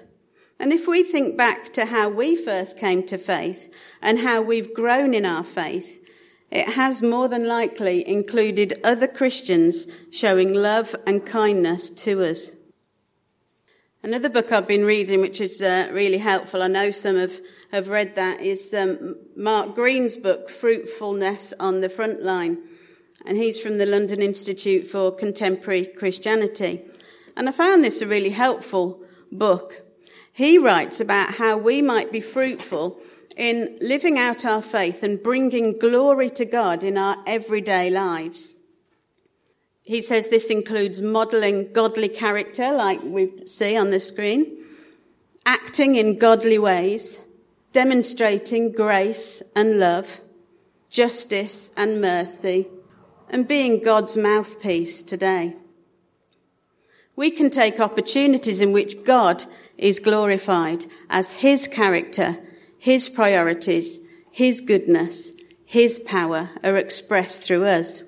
And 0.58 0.70
if 0.70 0.86
we 0.86 1.02
think 1.02 1.38
back 1.38 1.72
to 1.72 1.86
how 1.86 2.10
we 2.10 2.36
first 2.36 2.78
came 2.78 3.06
to 3.06 3.16
faith 3.16 3.72
and 4.02 4.18
how 4.18 4.42
we've 4.42 4.74
grown 4.74 5.14
in 5.14 5.24
our 5.24 5.42
faith, 5.42 6.06
it 6.50 6.68
has 6.68 7.00
more 7.00 7.26
than 7.26 7.48
likely 7.48 8.06
included 8.06 8.78
other 8.84 9.06
Christians 9.06 9.86
showing 10.10 10.52
love 10.52 10.94
and 11.06 11.24
kindness 11.24 11.88
to 11.88 12.22
us. 12.22 12.50
Another 14.02 14.30
book 14.30 14.50
I've 14.50 14.66
been 14.66 14.86
reading, 14.86 15.20
which 15.20 15.42
is 15.42 15.60
uh, 15.60 15.90
really 15.92 16.16
helpful, 16.16 16.62
I 16.62 16.68
know 16.68 16.90
some 16.90 17.16
have, 17.16 17.38
have 17.70 17.88
read 17.88 18.16
that, 18.16 18.40
is 18.40 18.72
um, 18.72 19.16
Mark 19.36 19.74
Greene's 19.74 20.16
book, 20.16 20.48
Fruitfulness 20.48 21.52
on 21.60 21.82
the 21.82 21.90
Front 21.90 22.22
Line. 22.22 22.56
And 23.26 23.36
he's 23.36 23.60
from 23.60 23.76
the 23.76 23.84
London 23.84 24.22
Institute 24.22 24.86
for 24.86 25.14
Contemporary 25.14 25.84
Christianity. 25.84 26.80
And 27.36 27.46
I 27.46 27.52
found 27.52 27.84
this 27.84 28.00
a 28.00 28.06
really 28.06 28.30
helpful 28.30 29.02
book. 29.30 29.82
He 30.32 30.56
writes 30.56 31.02
about 31.02 31.34
how 31.34 31.58
we 31.58 31.82
might 31.82 32.10
be 32.10 32.22
fruitful 32.22 32.98
in 33.36 33.76
living 33.82 34.18
out 34.18 34.46
our 34.46 34.62
faith 34.62 35.02
and 35.02 35.22
bringing 35.22 35.78
glory 35.78 36.30
to 36.30 36.46
God 36.46 36.82
in 36.82 36.96
our 36.96 37.18
everyday 37.26 37.90
lives. 37.90 38.59
He 39.90 40.00
says 40.00 40.28
this 40.28 40.46
includes 40.46 41.02
modeling 41.02 41.72
godly 41.72 42.08
character, 42.08 42.72
like 42.72 43.02
we 43.02 43.46
see 43.46 43.76
on 43.76 43.90
the 43.90 44.00
screen, 44.00 44.64
acting 45.44 45.96
in 45.96 46.18
godly 46.18 46.58
ways, 46.58 47.18
demonstrating 47.72 48.72
grace 48.72 49.42
and 49.56 49.78
love, 49.78 50.20
justice 50.90 51.72
and 51.76 52.00
mercy, 52.00 52.68
and 53.28 53.48
being 53.48 53.82
God's 53.82 54.16
mouthpiece 54.16 55.02
today 55.02 55.56
we 57.20 57.30
can 57.30 57.50
take 57.50 57.78
opportunities 57.80 58.62
in 58.62 58.72
which 58.72 59.04
God 59.04 59.44
is 59.76 59.98
glorified 59.98 60.86
as 61.10 61.34
His 61.34 61.68
character, 61.68 62.38
His 62.78 63.10
priorities, 63.10 63.98
His 64.30 64.62
goodness, 64.62 65.32
His 65.66 65.98
power 65.98 66.48
are 66.64 66.78
expressed 66.78 67.42
through 67.42 67.66
us. 67.66 68.02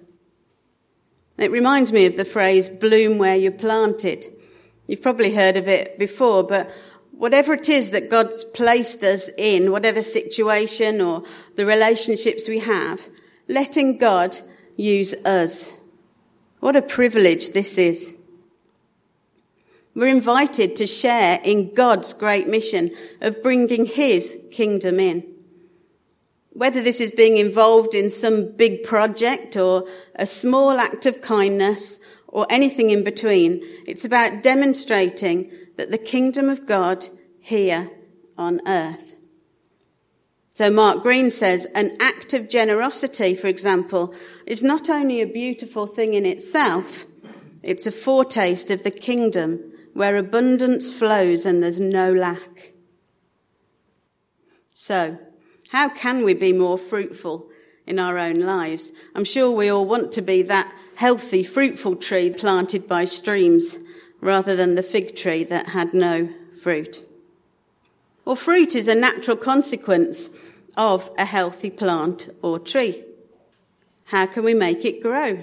It 1.39 1.51
reminds 1.51 1.93
me 1.93 2.07
of 2.07 2.17
the 2.17 2.25
phrase, 2.25 2.69
bloom 2.69 3.19
where 3.19 3.37
you're 3.37 3.53
planted. 3.53 4.27
You've 4.87 5.03
probably 5.03 5.35
heard 5.35 5.57
of 5.57 5.69
it 5.69 5.99
before, 5.99 6.43
but 6.43 6.71
whatever 7.13 7.55
it 7.55 7.69
is 7.69 7.91
that 7.93 8.11
God's 8.11 8.45
placed 8.45 9.03
us 9.05 9.31
in, 9.39 9.73
whatever 9.73 10.03
situation 10.03 11.01
or 11.01 11.25
the 11.57 11.65
relationships 11.65 12.49
we 12.49 12.59
have, 12.59 13.09
letting 13.49 13.99
God 13.99 14.39
use 14.77 15.15
us. 15.25 15.73
What 16.61 16.77
a 16.77 16.83
privilege 16.83 17.51
this 17.51 17.79
is. 17.79 18.15
We're 19.95 20.09
invited 20.09 20.77
to 20.77 20.87
share 20.87 21.41
in 21.45 21.75
God's 21.75 22.15
great 22.15 22.49
mission 22.49 22.91
of 23.21 23.43
bringing 23.43 23.87
His 23.87 24.47
kingdom 24.51 24.99
in. 24.99 25.32
Whether 26.55 26.83
this 26.83 27.01
is 27.01 27.11
being 27.11 27.39
involved 27.39 27.95
in 27.95 28.11
some 28.11 28.55
big 28.57 28.85
project 28.85 29.57
or 29.57 29.87
a 30.15 30.27
small 30.27 30.73
act 30.73 31.07
of 31.07 31.23
kindness 31.23 32.01
or 32.29 32.47
anything 32.51 32.91
in 32.91 33.05
between, 33.05 33.61
it's 33.87 34.05
about 34.05 34.43
demonstrating 34.43 35.51
that 35.77 35.91
the 35.91 35.99
kingdom 35.99 36.49
of 36.49 36.67
God 36.67 37.09
here 37.41 37.91
on 38.37 38.61
earth. 38.67 39.15
So 40.55 40.71
Mark 40.71 41.03
Greene 41.03 41.31
says 41.31 41.67
an 41.75 41.97
act 41.99 42.35
of 42.35 42.51
generosity, 42.51 43.35
for 43.35 43.47
example, 43.47 44.15
is 44.47 44.63
not 44.63 44.91
only 44.91 45.23
a 45.23 45.27
beautiful 45.27 45.87
thing 45.87 46.13
in 46.13 46.27
itself, 46.27 47.07
it's 47.63 47.87
a 47.87 47.93
foretaste 47.93 48.71
of 48.71 48.83
the 48.83 48.91
kingdom 48.91 49.73
where 49.95 50.17
abundance 50.17 50.93
flows 50.93 51.47
and 51.47 51.63
there's 51.63 51.81
no 51.81 52.13
lack. 52.13 52.73
So, 54.75 55.19
how 55.73 55.89
can 55.89 56.23
we 56.23 56.35
be 56.35 56.53
more 56.53 56.77
fruitful 56.77 57.49
in 57.87 57.99
our 57.99 58.19
own 58.19 58.35
lives? 58.35 58.93
I'm 59.15 59.25
sure 59.25 59.51
we 59.51 59.71
all 59.71 59.87
want 59.87 60.13
to 60.13 60.21
be 60.21 60.43
that 60.43 60.71
healthy, 60.97 61.43
fruitful 61.43 61.97
tree 61.97 62.29
planted 62.29 62.87
by 62.87 63.07
streams 63.07 63.79
rather 64.21 64.55
than 64.55 64.75
the 64.75 64.83
fig 64.83 65.17
tree 65.17 65.45
that 65.45 65.71
had 65.71 65.95
no 65.95 66.29
fruit. 66.61 67.03
Well, 68.27 68.37
fruit 68.37 68.75
is 68.75 68.87
a 68.87 68.95
natural 68.95 69.39
consequence 69.39 70.29
of 70.77 71.11
a 71.17 71.25
healthy 71.25 71.71
plant 71.71 72.29
or 72.43 72.59
tree. 72.59 73.03
How 74.05 74.27
can 74.27 74.45
we 74.45 74.53
make 74.53 74.85
it 74.85 75.03
grow? 75.03 75.43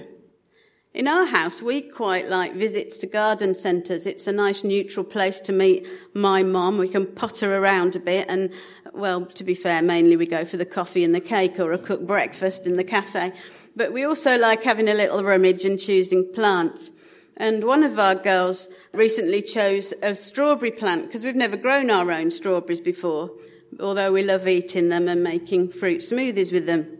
In 0.92 1.06
our 1.06 1.26
house, 1.26 1.62
we 1.62 1.82
quite 1.82 2.28
like 2.28 2.54
visits 2.54 2.98
to 2.98 3.06
garden 3.06 3.54
centres. 3.54 4.06
It's 4.06 4.26
a 4.26 4.32
nice 4.32 4.64
neutral 4.64 5.04
place 5.04 5.40
to 5.42 5.52
meet 5.52 5.86
my 6.14 6.42
mum. 6.42 6.78
We 6.78 6.88
can 6.88 7.06
potter 7.06 7.56
around 7.56 7.94
a 7.94 8.00
bit 8.00 8.26
and, 8.28 8.52
well, 8.92 9.26
to 9.26 9.44
be 9.44 9.54
fair, 9.54 9.82
mainly 9.82 10.16
we 10.16 10.26
go 10.26 10.44
for 10.44 10.56
the 10.56 10.64
coffee 10.64 11.04
and 11.04 11.14
the 11.14 11.20
cake 11.20 11.58
or 11.58 11.72
a 11.72 11.78
cooked 11.78 12.06
breakfast 12.06 12.66
in 12.66 12.76
the 12.76 12.84
cafe. 12.84 13.32
But 13.76 13.92
we 13.92 14.04
also 14.04 14.36
like 14.36 14.64
having 14.64 14.88
a 14.88 14.94
little 14.94 15.22
rummage 15.22 15.64
and 15.64 15.78
choosing 15.78 16.32
plants. 16.32 16.90
And 17.36 17.64
one 17.64 17.82
of 17.82 17.98
our 17.98 18.14
girls 18.14 18.68
recently 18.92 19.42
chose 19.42 19.94
a 20.02 20.14
strawberry 20.14 20.70
plant 20.70 21.06
because 21.06 21.24
we've 21.24 21.36
never 21.36 21.56
grown 21.56 21.90
our 21.90 22.10
own 22.10 22.30
strawberries 22.30 22.80
before, 22.80 23.30
although 23.78 24.12
we 24.12 24.22
love 24.22 24.46
eating 24.46 24.88
them 24.88 25.08
and 25.08 25.22
making 25.22 25.70
fruit 25.70 26.00
smoothies 26.00 26.52
with 26.52 26.66
them. 26.66 26.98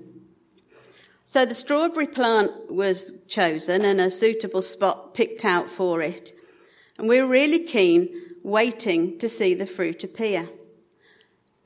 So 1.24 1.44
the 1.44 1.54
strawberry 1.54 2.06
plant 2.06 2.72
was 2.72 3.22
chosen 3.28 3.84
and 3.84 4.00
a 4.00 4.10
suitable 4.10 4.62
spot 4.62 5.14
picked 5.14 5.44
out 5.44 5.68
for 5.68 6.02
it. 6.02 6.32
And 6.98 7.08
we 7.08 7.20
were 7.20 7.28
really 7.28 7.64
keen, 7.64 8.08
waiting 8.42 9.18
to 9.18 9.28
see 9.28 9.54
the 9.54 9.66
fruit 9.66 10.02
appear. 10.02 10.48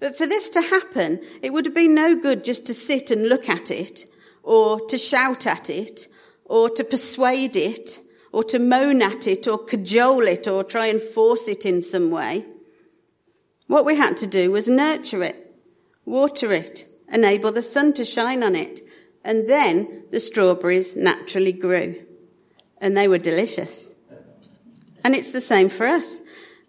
But 0.05 0.19
for 0.19 0.27
this 0.27 0.51
to 0.51 0.61
happen, 0.61 1.19
it 1.41 1.55
would 1.55 1.65
have 1.65 1.75
been 1.75 1.95
no 1.95 2.15
good 2.15 2.45
just 2.45 2.67
to 2.67 2.75
sit 2.75 3.11
and 3.11 3.27
look 3.27 3.49
at 3.49 3.71
it, 3.71 4.05
or 4.43 4.79
to 4.89 4.99
shout 4.99 5.47
at 5.47 5.71
it, 5.71 6.09
or 6.45 6.69
to 6.69 6.85
persuade 6.85 7.57
it, 7.57 8.01
or 8.31 8.45
to 8.45 8.59
moan 8.59 9.01
at 9.01 9.27
it, 9.27 9.49
or 9.49 9.57
cajole 9.57 10.27
it, 10.29 10.47
or 10.47 10.63
try 10.63 10.89
and 10.89 11.01
force 11.01 11.49
it 11.49 11.65
in 11.65 11.81
some 11.81 12.11
way. 12.11 12.45
What 13.67 13.87
we 13.87 13.97
had 13.97 14.19
to 14.19 14.27
do 14.27 14.51
was 14.51 14.69
nurture 14.69 15.23
it, 15.23 15.57
water 16.05 16.53
it, 16.53 16.85
enable 17.11 17.51
the 17.51 17.63
sun 17.63 17.95
to 17.95 18.05
shine 18.05 18.43
on 18.43 18.55
it, 18.55 18.83
And 19.25 19.49
then 19.49 20.05
the 20.11 20.21
strawberries 20.21 20.95
naturally 20.95 21.53
grew. 21.53 22.05
And 22.77 22.95
they 22.95 23.09
were 23.09 23.17
delicious. 23.17 23.95
And 25.03 25.15
it's 25.15 25.31
the 25.31 25.41
same 25.41 25.71
for 25.71 25.87
us. 25.87 26.21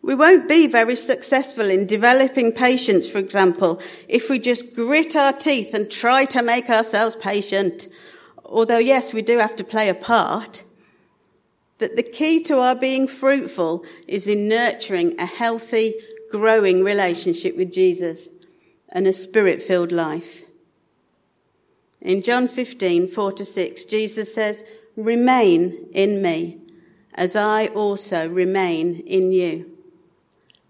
We 0.06 0.14
won't 0.14 0.48
be 0.48 0.68
very 0.68 0.96
successful 0.96 1.68
in 1.68 1.88
developing 1.88 2.52
patience, 2.52 3.10
for 3.10 3.18
example, 3.18 3.82
if 4.08 4.30
we 4.30 4.38
just 4.38 4.76
grit 4.76 5.16
our 5.16 5.34
teeth 5.34 5.74
and 5.74 5.90
try 5.90 6.26
to 6.26 6.44
make 6.44 6.70
ourselves 6.70 7.16
patient. 7.16 7.88
Although, 8.46 8.78
yes, 8.78 9.16
we 9.16 9.24
do 9.24 9.40
have 9.40 9.56
to 9.56 9.64
play 9.64 9.90
a 9.90 9.96
part. 9.96 10.62
But 11.80 11.96
the 11.96 12.04
key 12.04 12.44
to 12.44 12.60
our 12.60 12.76
being 12.76 13.08
fruitful 13.08 13.84
is 14.08 14.28
in 14.28 14.48
nurturing 14.48 15.20
a 15.20 15.26
healthy, 15.26 15.96
growing 16.30 16.84
relationship 16.84 17.58
with 17.58 17.74
Jesus 17.74 18.30
and 18.90 19.08
a 19.08 19.12
spirit 19.14 19.60
filled 19.64 19.92
life. 19.92 20.44
In 22.00 22.22
John 22.22 22.48
15, 22.48 23.08
4 23.08 23.32
to 23.32 23.44
6, 23.44 23.86
Jesus 23.86 24.32
says, 24.32 24.64
Remain 24.96 25.90
in 25.94 26.22
me, 26.22 26.60
as 27.16 27.36
I 27.36 27.66
also 27.70 28.30
remain 28.30 29.00
in 29.00 29.32
you. 29.32 29.75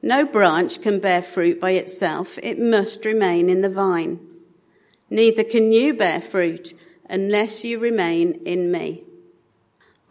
No 0.05 0.23
branch 0.23 0.83
can 0.83 0.99
bear 0.99 1.23
fruit 1.23 1.59
by 1.59 1.71
itself, 1.71 2.37
it 2.43 2.59
must 2.59 3.05
remain 3.05 3.49
in 3.49 3.61
the 3.61 3.71
vine. 3.71 4.19
Neither 5.09 5.43
can 5.43 5.71
you 5.71 5.95
bear 5.95 6.21
fruit 6.21 6.75
unless 7.09 7.63
you 7.63 7.79
remain 7.79 8.33
in 8.45 8.71
me. 8.71 9.03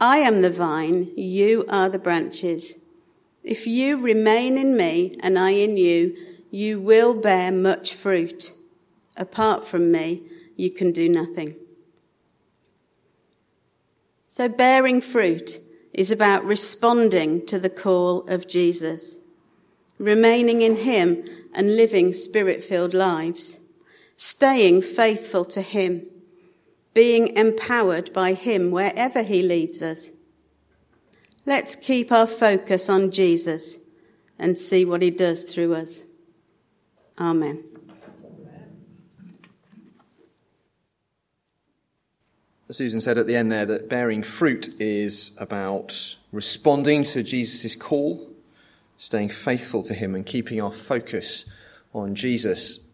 I 0.00 0.18
am 0.18 0.42
the 0.42 0.50
vine, 0.50 1.12
you 1.16 1.64
are 1.68 1.88
the 1.88 2.00
branches. 2.00 2.74
If 3.44 3.68
you 3.68 3.96
remain 4.00 4.58
in 4.58 4.76
me 4.76 5.16
and 5.20 5.38
I 5.38 5.50
in 5.50 5.76
you, 5.76 6.16
you 6.50 6.80
will 6.80 7.14
bear 7.14 7.52
much 7.52 7.94
fruit. 7.94 8.50
Apart 9.16 9.64
from 9.64 9.92
me, 9.92 10.24
you 10.56 10.72
can 10.72 10.90
do 10.90 11.08
nothing. 11.08 11.54
So 14.26 14.48
bearing 14.48 15.00
fruit 15.00 15.60
is 15.92 16.10
about 16.10 16.44
responding 16.44 17.46
to 17.46 17.60
the 17.60 17.70
call 17.70 18.26
of 18.26 18.48
Jesus 18.48 19.18
remaining 19.98 20.62
in 20.62 20.76
Him 20.76 21.24
and 21.52 21.76
living 21.76 22.12
spirit 22.12 22.64
filled 22.64 22.94
lives, 22.94 23.60
staying 24.16 24.82
faithful 24.82 25.44
to 25.46 25.62
Him, 25.62 26.06
being 26.92 27.36
empowered 27.36 28.12
by 28.12 28.34
Him 28.34 28.70
wherever 28.70 29.22
He 29.22 29.42
leads 29.42 29.82
us. 29.82 30.10
Let's 31.46 31.76
keep 31.76 32.10
our 32.10 32.26
focus 32.26 32.88
on 32.88 33.10
Jesus 33.10 33.78
and 34.38 34.58
see 34.58 34.84
what 34.84 35.02
He 35.02 35.10
does 35.10 35.42
through 35.42 35.74
us. 35.74 36.02
Amen. 37.18 37.62
Susan 42.70 43.00
said 43.00 43.18
at 43.18 43.28
the 43.28 43.36
end 43.36 43.52
there 43.52 43.66
that 43.66 43.88
bearing 43.88 44.24
fruit 44.24 44.68
is 44.80 45.36
about 45.40 46.16
responding 46.32 47.04
to 47.04 47.22
Jesus' 47.22 47.76
call 47.76 48.33
staying 49.04 49.28
faithful 49.28 49.82
to 49.82 49.92
Him 49.92 50.14
and 50.14 50.25
keeping 50.25 50.62
our 50.62 50.73
focus 50.73 51.44
on 51.92 52.14
Jesus. 52.14 52.88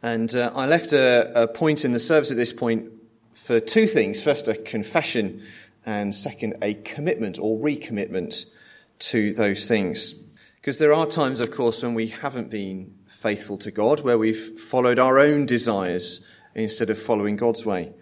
And 0.00 0.32
uh, 0.32 0.52
I 0.54 0.66
left 0.66 0.92
a, 0.92 1.32
a 1.42 1.48
point 1.48 1.84
in 1.84 1.90
the 1.90 1.98
service 1.98 2.30
at 2.30 2.36
this 2.36 2.52
point 2.52 2.92
for 3.34 3.58
two 3.58 3.88
things. 3.88 4.22
First, 4.22 4.46
a 4.46 4.54
confession, 4.54 5.42
and 5.84 6.14
second, 6.14 6.54
a 6.62 6.74
commitment 6.74 7.40
or 7.40 7.58
recommitment 7.58 8.54
to 9.00 9.34
those 9.34 9.66
things. 9.66 10.12
Because 10.60 10.78
there 10.78 10.92
are 10.92 11.06
times, 11.06 11.40
of 11.40 11.50
course, 11.50 11.82
when 11.82 11.94
we 11.94 12.06
haven't 12.06 12.50
been 12.50 12.94
faithful 13.06 13.58
to 13.58 13.72
God, 13.72 14.02
where 14.02 14.16
we've 14.16 14.60
followed 14.60 15.00
our 15.00 15.18
own 15.18 15.44
desires 15.44 16.24
instead 16.54 16.88
of 16.88 17.02
following 17.02 17.34
God's 17.34 17.66
way. 17.66 17.92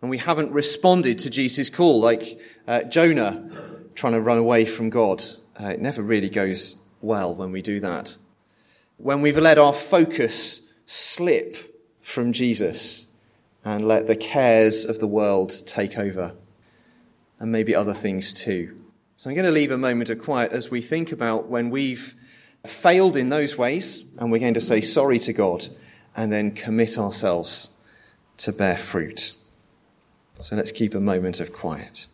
And 0.00 0.08
we 0.08 0.16
haven't 0.16 0.52
responded 0.52 1.18
to 1.18 1.28
Jesus' 1.28 1.68
call, 1.68 2.00
like 2.00 2.40
uh, 2.66 2.84
Jonah 2.84 3.50
trying 3.94 4.14
to 4.14 4.20
run 4.22 4.38
away 4.38 4.64
from 4.64 4.88
God. 4.88 5.22
Uh, 5.60 5.66
it 5.66 5.80
never 5.82 6.00
really 6.00 6.30
goes 6.30 6.81
well 7.02 7.34
when 7.34 7.52
we 7.52 7.60
do 7.60 7.80
that. 7.80 8.16
When 8.96 9.20
we've 9.20 9.36
let 9.36 9.58
our 9.58 9.72
focus 9.72 10.72
slip 10.86 11.56
from 12.00 12.32
Jesus 12.32 13.12
and 13.64 13.86
let 13.86 14.06
the 14.06 14.16
cares 14.16 14.84
of 14.84 15.00
the 15.00 15.06
world 15.06 15.52
take 15.66 15.98
over, 15.98 16.34
and 17.38 17.50
maybe 17.50 17.74
other 17.74 17.94
things 17.94 18.32
too. 18.32 18.78
So 19.16 19.28
I'm 19.28 19.36
going 19.36 19.46
to 19.46 19.52
leave 19.52 19.72
a 19.72 19.78
moment 19.78 20.10
of 20.10 20.20
quiet 20.20 20.52
as 20.52 20.70
we 20.70 20.80
think 20.80 21.12
about 21.12 21.48
when 21.48 21.70
we've 21.70 22.14
failed 22.64 23.16
in 23.16 23.28
those 23.28 23.58
ways, 23.58 24.04
and 24.18 24.30
we're 24.30 24.38
going 24.38 24.54
to 24.54 24.60
say 24.60 24.80
sorry 24.80 25.18
to 25.20 25.32
God 25.32 25.66
and 26.16 26.32
then 26.32 26.52
commit 26.52 26.98
ourselves 26.98 27.76
to 28.38 28.52
bear 28.52 28.76
fruit. 28.76 29.34
So 30.38 30.56
let's 30.56 30.72
keep 30.72 30.94
a 30.94 31.00
moment 31.00 31.40
of 31.40 31.52
quiet. 31.52 32.06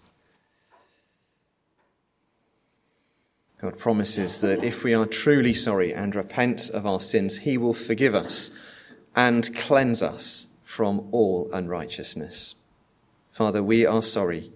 God 3.60 3.76
promises 3.76 4.40
that 4.42 4.62
if 4.62 4.84
we 4.84 4.94
are 4.94 5.04
truly 5.04 5.52
sorry 5.52 5.92
and 5.92 6.14
repent 6.14 6.70
of 6.70 6.86
our 6.86 7.00
sins, 7.00 7.38
He 7.38 7.58
will 7.58 7.74
forgive 7.74 8.14
us 8.14 8.56
and 9.16 9.54
cleanse 9.56 10.00
us 10.00 10.60
from 10.64 11.08
all 11.10 11.50
unrighteousness. 11.52 12.54
Father, 13.32 13.62
we 13.62 13.84
are 13.84 14.02
sorry 14.02 14.52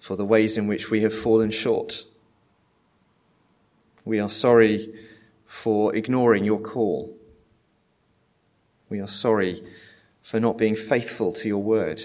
for 0.00 0.16
the 0.16 0.24
ways 0.24 0.58
in 0.58 0.66
which 0.66 0.90
we 0.90 1.02
have 1.02 1.14
fallen 1.14 1.50
short. 1.50 2.04
We 4.04 4.18
are 4.18 4.30
sorry 4.30 4.92
for 5.46 5.94
ignoring 5.94 6.44
your 6.44 6.60
call. 6.60 7.16
We 8.88 9.00
are 9.00 9.08
sorry 9.08 9.62
for 10.22 10.40
not 10.40 10.58
being 10.58 10.74
faithful 10.74 11.32
to 11.34 11.46
your 11.46 11.62
word. 11.62 12.02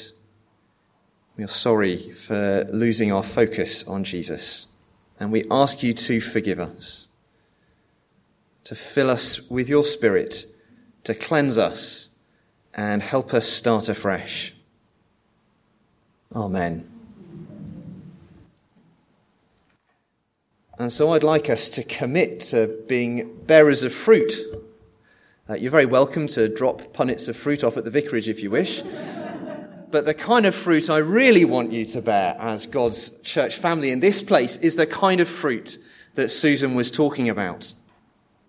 We 1.37 1.43
are 1.43 1.47
sorry 1.47 2.11
for 2.11 2.65
losing 2.71 3.11
our 3.11 3.23
focus 3.23 3.87
on 3.87 4.03
Jesus. 4.03 4.72
And 5.23 5.31
we 5.31 5.45
ask 5.49 5.81
you 5.83 5.93
to 5.93 6.19
forgive 6.19 6.59
us, 6.59 7.07
to 8.65 8.75
fill 8.75 9.09
us 9.09 9.49
with 9.49 9.69
your 9.69 9.85
Spirit, 9.85 10.43
to 11.05 11.15
cleanse 11.15 11.57
us, 11.57 12.19
and 12.73 13.01
help 13.01 13.33
us 13.33 13.47
start 13.47 13.87
afresh. 13.87 14.53
Amen. 16.35 16.85
And 20.77 20.91
so 20.91 21.13
I'd 21.13 21.23
like 21.23 21.49
us 21.49 21.69
to 21.69 21.85
commit 21.85 22.41
to 22.51 22.83
being 22.89 23.39
bearers 23.45 23.83
of 23.83 23.93
fruit. 23.93 24.33
Uh, 25.49 25.53
you're 25.53 25.71
very 25.71 25.85
welcome 25.85 26.27
to 26.27 26.53
drop 26.53 26.93
punnets 26.93 27.29
of 27.29 27.37
fruit 27.37 27.63
off 27.63 27.77
at 27.77 27.85
the 27.85 27.91
vicarage 27.91 28.27
if 28.27 28.43
you 28.43 28.51
wish. 28.51 28.83
But 29.93 30.05
the 30.05 30.15
kind 30.15 30.47
of 30.47 30.55
fruit 30.55 30.89
I 30.89 30.97
really 30.97 31.45
want 31.45 31.71
you 31.71 31.85
to 31.85 32.01
bear 32.01 32.35
as 32.39 32.65
God's 32.65 33.21
church 33.21 33.57
family 33.57 33.91
in 33.91 33.99
this 33.99 34.23
place 34.23 34.57
is 34.57 34.75
the 34.75 34.87
kind 34.87 35.21
of 35.21 35.29
fruit 35.29 35.77
that 36.15 36.29
Susan 36.29 36.73
was 36.73 36.89
talking 36.89 37.29
about. 37.29 37.71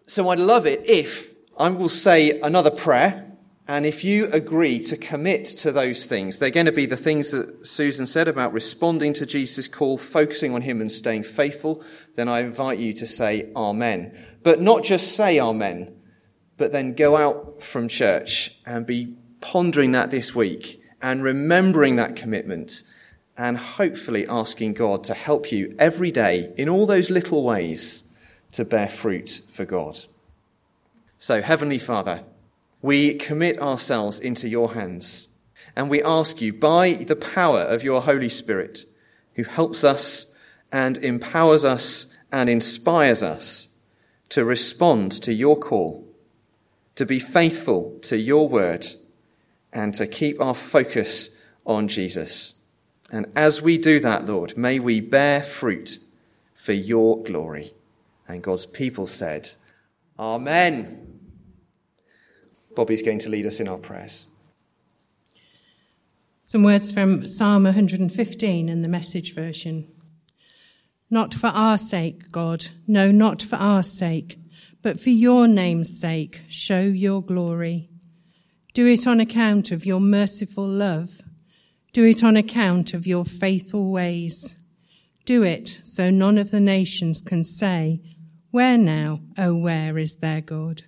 So 0.06 0.30
I'd 0.30 0.38
love 0.38 0.64
it 0.66 0.88
if 0.88 1.34
I 1.58 1.68
will 1.68 1.90
say 1.90 2.40
another 2.40 2.70
prayer. 2.70 3.30
And 3.68 3.84
if 3.84 4.04
you 4.04 4.30
agree 4.32 4.78
to 4.84 4.96
commit 4.96 5.44
to 5.58 5.70
those 5.70 6.06
things, 6.06 6.38
they're 6.38 6.48
going 6.48 6.64
to 6.64 6.72
be 6.72 6.86
the 6.86 6.96
things 6.96 7.30
that 7.32 7.66
Susan 7.66 8.06
said 8.06 8.26
about 8.26 8.54
responding 8.54 9.12
to 9.12 9.26
Jesus' 9.26 9.68
call, 9.68 9.98
focusing 9.98 10.54
on 10.54 10.62
him 10.62 10.80
and 10.80 10.90
staying 10.90 11.24
faithful, 11.24 11.84
then 12.14 12.26
I 12.26 12.40
invite 12.40 12.78
you 12.78 12.94
to 12.94 13.06
say 13.06 13.52
Amen. 13.54 14.18
But 14.42 14.62
not 14.62 14.82
just 14.82 15.14
say 15.14 15.38
Amen, 15.38 15.94
but 16.56 16.72
then 16.72 16.94
go 16.94 17.16
out 17.16 17.62
from 17.62 17.88
church 17.88 18.60
and 18.64 18.86
be 18.86 19.18
pondering 19.42 19.92
that 19.92 20.10
this 20.10 20.34
week 20.34 20.80
and 21.04 21.22
remembering 21.22 21.96
that 21.96 22.16
commitment 22.16 22.82
and 23.36 23.58
hopefully 23.58 24.26
asking 24.26 24.72
God 24.72 25.04
to 25.04 25.12
help 25.12 25.52
you 25.52 25.76
every 25.78 26.10
day 26.10 26.54
in 26.56 26.66
all 26.66 26.86
those 26.86 27.10
little 27.10 27.44
ways 27.44 28.16
to 28.52 28.64
bear 28.64 28.88
fruit 28.88 29.42
for 29.52 29.66
God. 29.66 30.00
So, 31.18 31.42
Heavenly 31.42 31.78
Father, 31.78 32.24
we 32.80 33.16
commit 33.16 33.58
ourselves 33.60 34.18
into 34.18 34.48
your 34.48 34.72
hands 34.72 35.42
and 35.76 35.90
we 35.90 36.02
ask 36.02 36.40
you 36.40 36.54
by 36.54 36.94
the 36.94 37.16
power 37.16 37.60
of 37.60 37.84
your 37.84 38.00
Holy 38.00 38.30
Spirit, 38.30 38.86
who 39.34 39.44
helps 39.44 39.84
us 39.84 40.38
and 40.72 40.96
empowers 40.96 41.66
us 41.66 42.16
and 42.32 42.48
inspires 42.48 43.22
us 43.22 43.78
to 44.30 44.42
respond 44.42 45.12
to 45.12 45.34
your 45.34 45.58
call, 45.58 46.08
to 46.94 47.04
be 47.04 47.18
faithful 47.18 47.98
to 48.04 48.16
your 48.16 48.48
word 48.48 48.86
and 49.74 49.92
to 49.94 50.06
keep 50.06 50.40
our 50.40 50.54
focus 50.54 51.42
on 51.66 51.88
Jesus. 51.88 52.62
And 53.10 53.26
as 53.36 53.60
we 53.60 53.76
do 53.76 54.00
that, 54.00 54.24
Lord, 54.24 54.56
may 54.56 54.78
we 54.78 55.00
bear 55.00 55.42
fruit 55.42 55.98
for 56.54 56.72
your 56.72 57.22
glory. 57.22 57.74
And 58.26 58.42
God's 58.42 58.64
people 58.64 59.06
said, 59.06 59.50
Amen. 60.18 61.20
Bobby's 62.74 63.02
going 63.02 63.18
to 63.20 63.28
lead 63.28 63.46
us 63.46 63.60
in 63.60 63.68
our 63.68 63.76
prayers. 63.76 64.28
Some 66.42 66.62
words 66.62 66.90
from 66.90 67.26
Psalm 67.26 67.64
115 67.64 68.68
in 68.68 68.82
the 68.82 68.88
message 68.88 69.34
version. 69.34 69.88
Not 71.10 71.34
for 71.34 71.48
our 71.48 71.78
sake, 71.78 72.30
God, 72.30 72.66
no, 72.86 73.10
not 73.10 73.42
for 73.42 73.56
our 73.56 73.82
sake, 73.82 74.38
but 74.82 75.00
for 75.00 75.10
your 75.10 75.46
name's 75.46 75.98
sake, 75.98 76.42
show 76.48 76.80
your 76.80 77.22
glory. 77.22 77.88
Do 78.74 78.88
it 78.88 79.06
on 79.06 79.20
account 79.20 79.70
of 79.70 79.86
your 79.86 80.00
merciful 80.00 80.66
love. 80.66 81.20
Do 81.92 82.04
it 82.04 82.24
on 82.24 82.36
account 82.36 82.92
of 82.92 83.06
your 83.06 83.24
faithful 83.24 83.92
ways. 83.92 84.58
Do 85.24 85.44
it 85.44 85.78
so 85.84 86.10
none 86.10 86.38
of 86.38 86.50
the 86.50 86.58
nations 86.58 87.20
can 87.20 87.44
say, 87.44 88.00
Where 88.50 88.76
now, 88.76 89.20
oh, 89.38 89.54
where 89.54 89.96
is 89.96 90.16
their 90.16 90.40
God? 90.40 90.82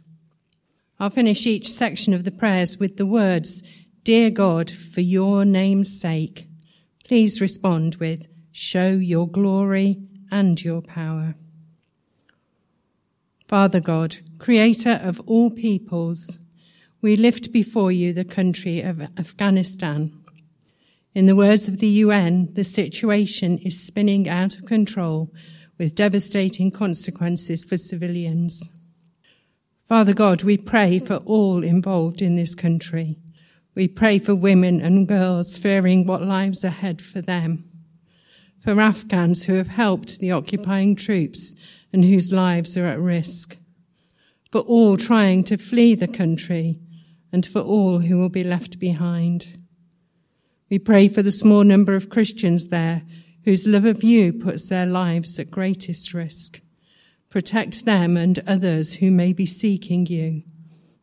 I'll 0.98 1.10
finish 1.10 1.46
each 1.46 1.72
section 1.72 2.12
of 2.12 2.24
the 2.24 2.32
prayers 2.32 2.78
with 2.78 2.96
the 2.96 3.06
words, 3.06 3.62
Dear 4.02 4.30
God, 4.30 4.68
for 4.68 5.00
your 5.00 5.44
name's 5.44 6.00
sake. 6.00 6.48
Please 7.04 7.40
respond 7.40 7.96
with, 7.96 8.26
Show 8.50 8.94
your 8.94 9.28
glory 9.28 10.02
and 10.28 10.62
your 10.62 10.82
power. 10.82 11.36
Father 13.46 13.78
God, 13.78 14.16
creator 14.40 15.00
of 15.04 15.20
all 15.28 15.50
peoples, 15.50 16.40
we 17.02 17.16
lift 17.16 17.52
before 17.52 17.92
you 17.92 18.12
the 18.12 18.24
country 18.24 18.80
of 18.80 19.00
Afghanistan. 19.18 20.12
In 21.14 21.26
the 21.26 21.36
words 21.36 21.68
of 21.68 21.78
the 21.78 21.88
UN, 22.04 22.52
the 22.54 22.64
situation 22.64 23.58
is 23.58 23.80
spinning 23.80 24.28
out 24.28 24.56
of 24.56 24.66
control 24.66 25.32
with 25.78 25.94
devastating 25.94 26.70
consequences 26.70 27.64
for 27.64 27.76
civilians. 27.76 28.70
Father 29.88 30.14
God, 30.14 30.42
we 30.42 30.56
pray 30.56 30.98
for 30.98 31.16
all 31.18 31.62
involved 31.62 32.20
in 32.20 32.36
this 32.36 32.54
country. 32.54 33.18
We 33.74 33.88
pray 33.88 34.18
for 34.18 34.34
women 34.34 34.80
and 34.80 35.06
girls 35.06 35.58
fearing 35.58 36.06
what 36.06 36.22
lies 36.22 36.64
ahead 36.64 37.02
for 37.02 37.20
them. 37.20 37.64
For 38.64 38.80
Afghans 38.80 39.44
who 39.44 39.54
have 39.54 39.68
helped 39.68 40.18
the 40.18 40.32
occupying 40.32 40.96
troops 40.96 41.54
and 41.92 42.04
whose 42.04 42.32
lives 42.32 42.76
are 42.76 42.86
at 42.86 42.98
risk. 42.98 43.56
For 44.50 44.60
all 44.62 44.96
trying 44.96 45.44
to 45.44 45.56
flee 45.56 45.94
the 45.94 46.08
country 46.08 46.80
and 47.36 47.44
for 47.44 47.60
all 47.60 47.98
who 47.98 48.16
will 48.16 48.30
be 48.30 48.42
left 48.42 48.80
behind. 48.80 49.46
We 50.70 50.78
pray 50.78 51.06
for 51.06 51.20
the 51.20 51.30
small 51.30 51.64
number 51.64 51.94
of 51.94 52.08
Christians 52.08 52.68
there 52.68 53.02
whose 53.44 53.66
love 53.66 53.84
of 53.84 54.02
you 54.02 54.32
puts 54.32 54.70
their 54.70 54.86
lives 54.86 55.38
at 55.38 55.50
greatest 55.50 56.14
risk. 56.14 56.62
Protect 57.28 57.84
them 57.84 58.16
and 58.16 58.38
others 58.46 58.94
who 58.94 59.10
may 59.10 59.34
be 59.34 59.44
seeking 59.44 60.06
you 60.06 60.44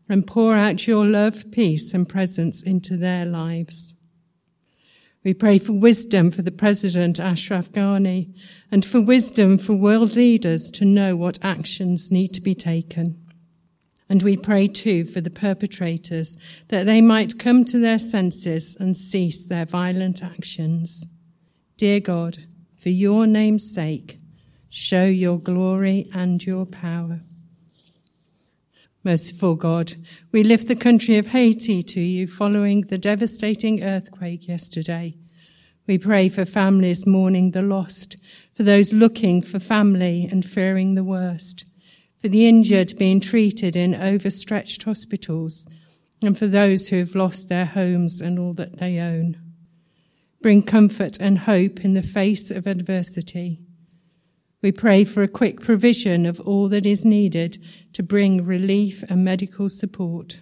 and 0.09 0.25
pour 0.25 0.55
out 0.55 0.87
your 0.87 1.05
love, 1.05 1.51
peace 1.51 1.93
and 1.93 2.09
presence 2.09 2.63
into 2.63 2.97
their 2.97 3.25
lives. 3.25 3.93
We 5.23 5.35
pray 5.35 5.59
for 5.59 5.73
wisdom 5.73 6.31
for 6.31 6.41
the 6.41 6.51
President 6.51 7.19
Ashraf 7.19 7.71
Ghani 7.71 8.35
and 8.71 8.83
for 8.83 8.99
wisdom 8.99 9.59
for 9.59 9.73
world 9.73 10.15
leaders 10.15 10.71
to 10.71 10.83
know 10.83 11.15
what 11.15 11.37
actions 11.43 12.11
need 12.11 12.29
to 12.29 12.41
be 12.41 12.55
taken. 12.55 13.22
And 14.13 14.21
we 14.21 14.37
pray 14.37 14.67
too 14.67 15.05
for 15.05 15.21
the 15.21 15.31
perpetrators 15.31 16.37
that 16.67 16.85
they 16.85 17.01
might 17.01 17.39
come 17.39 17.65
to 17.65 17.79
their 17.79 17.97
senses 17.97 18.77
and 18.79 18.95
cease 18.95 19.47
their 19.47 19.65
violent 19.65 20.21
actions. 20.21 21.03
Dear 21.77 21.99
God, 21.99 22.37
for 22.79 22.89
your 22.89 23.25
name's 23.25 23.73
sake, 23.73 24.19
show 24.69 25.05
your 25.05 25.39
glory 25.39 26.11
and 26.13 26.45
your 26.45 26.67
power. 26.67 27.21
Merciful 29.03 29.55
God, 29.55 29.93
we 30.31 30.43
lift 30.43 30.67
the 30.67 30.75
country 30.75 31.17
of 31.17 31.25
Haiti 31.25 31.81
to 31.81 31.99
you 31.99 32.27
following 32.27 32.81
the 32.81 32.99
devastating 32.99 33.81
earthquake 33.81 34.47
yesterday. 34.47 35.15
We 35.87 35.97
pray 35.97 36.29
for 36.29 36.45
families 36.45 37.07
mourning 37.07 37.49
the 37.49 37.63
lost, 37.63 38.17
for 38.53 38.61
those 38.61 38.93
looking 38.93 39.41
for 39.41 39.57
family 39.57 40.29
and 40.31 40.45
fearing 40.45 40.93
the 40.93 41.03
worst, 41.03 41.65
for 42.23 42.29
the 42.29 42.47
injured 42.47 42.97
being 42.97 43.19
treated 43.19 43.75
in 43.75 43.93
overstretched 43.93 44.83
hospitals, 44.83 45.67
and 46.23 46.39
for 46.39 46.47
those 46.47 46.87
who 46.87 46.95
have 46.95 47.15
lost 47.15 47.49
their 47.49 47.65
homes 47.65 48.21
and 48.21 48.39
all 48.39 48.53
that 48.53 48.77
they 48.77 48.97
own. 48.97 49.37
Bring 50.41 50.63
comfort 50.63 51.19
and 51.19 51.39
hope 51.39 51.83
in 51.83 51.95
the 51.95 52.01
face 52.01 52.49
of 52.49 52.65
adversity. 52.65 53.59
We 54.61 54.71
pray 54.71 55.03
for 55.03 55.21
a 55.21 55.27
quick 55.27 55.59
provision 55.59 56.25
of 56.25 56.39
all 56.39 56.69
that 56.69 56.85
is 56.85 57.03
needed 57.03 57.57
to 57.91 58.01
bring 58.01 58.45
relief 58.45 59.03
and 59.09 59.25
medical 59.25 59.67
support. 59.67 60.39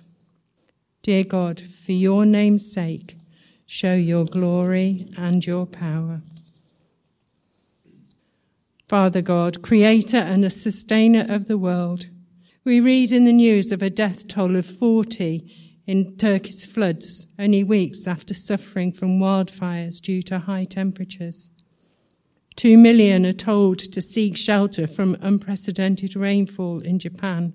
Dear 1.01 1.23
God, 1.23 1.59
for 1.59 1.93
your 1.93 2.27
name's 2.27 2.71
sake, 2.71 3.17
show 3.65 3.95
your 3.95 4.25
glory 4.25 5.07
and 5.17 5.43
your 5.43 5.65
power. 5.65 6.21
Father 8.91 9.21
God, 9.21 9.61
creator 9.61 10.17
and 10.17 10.43
a 10.43 10.49
sustainer 10.49 11.25
of 11.29 11.45
the 11.45 11.57
world, 11.57 12.07
we 12.65 12.81
read 12.81 13.13
in 13.13 13.23
the 13.23 13.31
news 13.31 13.71
of 13.71 13.81
a 13.81 13.89
death 13.89 14.27
toll 14.27 14.57
of 14.57 14.65
40 14.65 15.49
in 15.87 16.17
Turkey's 16.17 16.65
floods 16.65 17.33
only 17.39 17.63
weeks 17.63 18.05
after 18.05 18.33
suffering 18.33 18.91
from 18.91 19.17
wildfires 19.17 20.01
due 20.01 20.21
to 20.23 20.39
high 20.39 20.65
temperatures. 20.65 21.49
Two 22.57 22.77
million 22.77 23.25
are 23.25 23.31
told 23.31 23.79
to 23.79 24.01
seek 24.01 24.35
shelter 24.35 24.87
from 24.87 25.15
unprecedented 25.21 26.17
rainfall 26.17 26.81
in 26.81 26.99
Japan. 26.99 27.53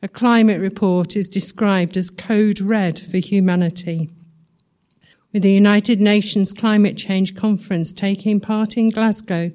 A 0.00 0.06
climate 0.06 0.60
report 0.60 1.16
is 1.16 1.28
described 1.28 1.96
as 1.96 2.08
code 2.08 2.60
red 2.60 3.00
for 3.00 3.18
humanity. 3.18 4.10
With 5.32 5.42
the 5.42 5.52
United 5.52 6.00
Nations 6.00 6.52
Climate 6.52 6.96
Change 6.96 7.34
Conference 7.34 7.92
taking 7.92 8.38
part 8.38 8.76
in 8.76 8.90
Glasgow 8.90 9.50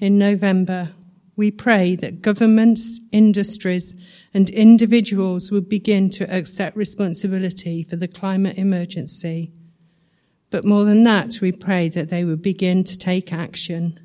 in 0.00 0.18
November, 0.18 0.90
we 1.36 1.50
pray 1.50 1.96
that 1.96 2.22
governments, 2.22 3.08
industries, 3.12 4.04
and 4.34 4.50
individuals 4.50 5.50
would 5.50 5.68
begin 5.68 6.10
to 6.10 6.34
accept 6.34 6.76
responsibility 6.76 7.82
for 7.82 7.96
the 7.96 8.08
climate 8.08 8.58
emergency 8.58 9.52
but 10.50 10.64
more 10.64 10.84
than 10.84 11.04
that, 11.04 11.38
we 11.40 11.52
pray 11.52 11.88
that 11.90 12.10
they 12.10 12.24
would 12.24 12.42
begin 12.42 12.82
to 12.84 12.98
take 12.98 13.32
action. 13.32 13.98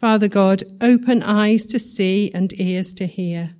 Father 0.00 0.28
God, 0.28 0.62
open 0.80 1.22
eyes 1.22 1.66
to 1.66 1.78
see 1.78 2.30
and 2.32 2.58
ears 2.58 2.94
to 2.94 3.06
hear. 3.06 3.50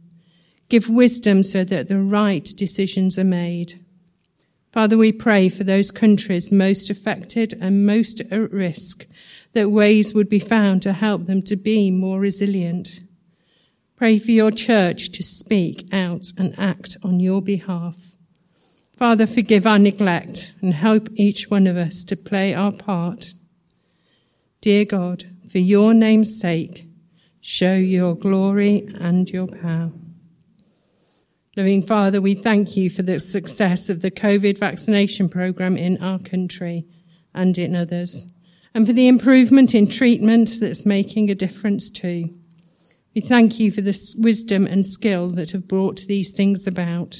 Give 0.69 0.89
wisdom 0.89 1.43
so 1.43 1.65
that 1.65 1.89
the 1.89 1.99
right 1.99 2.45
decisions 2.57 3.19
are 3.19 3.25
made. 3.25 3.81
Father, 4.73 4.97
we 4.97 5.13
pray 5.13 5.49
for 5.49 5.65
those 5.65 5.91
countries 5.91 6.53
most 6.53 6.91
affected 6.91 7.55
and 7.61 7.87
most 7.87 8.21
at 8.21 8.53
risk, 8.53 9.07
that 9.55 9.71
ways 9.71 10.15
would 10.15 10.29
be 10.29 10.39
found 10.39 10.83
to 10.83 10.93
help 10.93 11.27
them 11.27 11.43
to 11.43 11.57
be 11.57 11.91
more 11.91 12.21
resilient. 12.21 13.01
Pray 13.97 14.19
for 14.19 14.33
your 14.33 14.51
church 14.51 15.11
to 15.13 15.23
speak 15.23 15.89
out 15.93 16.27
and 16.39 16.59
act 16.59 16.97
on 17.05 17.21
your 17.21 17.41
behalf. 17.41 17.97
Father, 18.97 19.27
forgive 19.27 19.67
our 19.67 19.79
neglect 19.79 20.53
and 20.63 20.75
help 20.75 21.09
each 21.15 21.51
one 21.51 21.67
of 21.67 21.77
us 21.77 22.05
to 22.05 22.17
play 22.17 22.55
our 22.55 22.73
part. 22.73 23.33
Dear 24.61 24.85
God, 24.85 25.25
for 25.51 25.59
your 25.59 25.95
name's 25.95 26.41
sake, 26.41 26.87
show 27.41 27.75
your 27.75 28.15
glory 28.15 28.89
and 28.99 29.29
your 29.29 29.47
power. 29.47 29.91
Loving 31.57 31.83
Father, 31.83 32.21
we 32.21 32.35
thank 32.35 32.77
you 32.77 32.91
for 32.91 33.03
the 33.03 33.21
success 33.21 33.89
of 33.89 34.03
the 34.03 34.11
COVID 34.11 34.59
vaccination 34.59 35.29
program 35.29 35.77
in 35.77 36.03
our 36.03 36.19
country 36.19 36.85
and 37.33 37.57
in 37.57 37.77
others, 37.77 38.29
and 38.75 38.87
for 38.87 38.93
the 38.93 39.09
improvement 39.09 39.75
in 39.75 39.89
treatment 39.89 40.59
that's 40.61 40.85
making 40.85 41.31
a 41.31 41.35
difference 41.35 41.89
too. 41.89 42.35
We 43.15 43.21
thank 43.21 43.61
you 43.61 43.71
for 43.71 43.81
the 43.81 43.97
wisdom 44.19 44.67
and 44.67 44.85
skill 44.85 45.31
that 45.31 45.53
have 45.53 45.69
brought 45.69 46.01
these 46.07 46.33
things 46.33 46.67
about. 46.67 47.17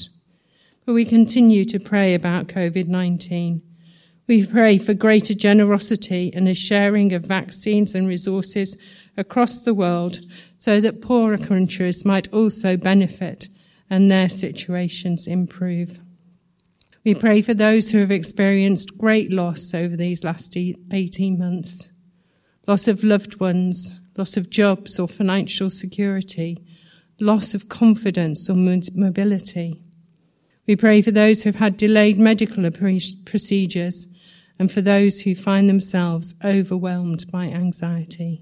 But 0.85 0.93
we 0.93 1.05
continue 1.05 1.63
to 1.65 1.79
pray 1.79 2.13
about 2.13 2.47
COVID 2.47 2.87
19. 2.87 3.61
We 4.27 4.45
pray 4.45 4.77
for 4.77 4.93
greater 4.93 5.33
generosity 5.33 6.33
and 6.35 6.47
a 6.47 6.53
sharing 6.53 7.13
of 7.13 7.25
vaccines 7.25 7.95
and 7.95 8.07
resources 8.07 8.81
across 9.15 9.61
the 9.61 9.73
world 9.73 10.17
so 10.57 10.81
that 10.81 11.01
poorer 11.01 11.37
countries 11.37 12.03
might 12.03 12.33
also 12.33 12.75
benefit 12.75 13.47
and 13.89 14.09
their 14.09 14.29
situations 14.29 15.27
improve. 15.27 15.99
We 17.05 17.13
pray 17.13 17.43
for 17.43 17.53
those 17.53 17.91
who 17.91 17.99
have 17.99 18.09
experienced 18.09 18.97
great 18.97 19.31
loss 19.31 19.75
over 19.75 19.95
these 19.95 20.23
last 20.23 20.57
18 20.57 21.37
months 21.37 21.91
loss 22.67 22.87
of 22.87 23.03
loved 23.03 23.39
ones, 23.39 23.99
loss 24.17 24.37
of 24.37 24.49
jobs 24.49 24.99
or 24.99 25.07
financial 25.07 25.69
security, 25.69 26.65
loss 27.19 27.53
of 27.53 27.69
confidence 27.69 28.49
or 28.49 28.55
mobility. 28.55 29.83
We 30.65 30.75
pray 30.75 31.03
for 31.03 31.11
those 31.11 31.43
who 31.43 31.49
have 31.49 31.57
had 31.57 31.77
delayed 31.77 32.17
medical 32.17 32.67
procedures 32.71 34.07
and 34.57 34.71
for 34.71 34.81
those 34.81 35.21
who 35.21 35.35
find 35.35 35.69
themselves 35.69 36.33
overwhelmed 36.43 37.25
by 37.31 37.45
anxiety. 37.45 38.41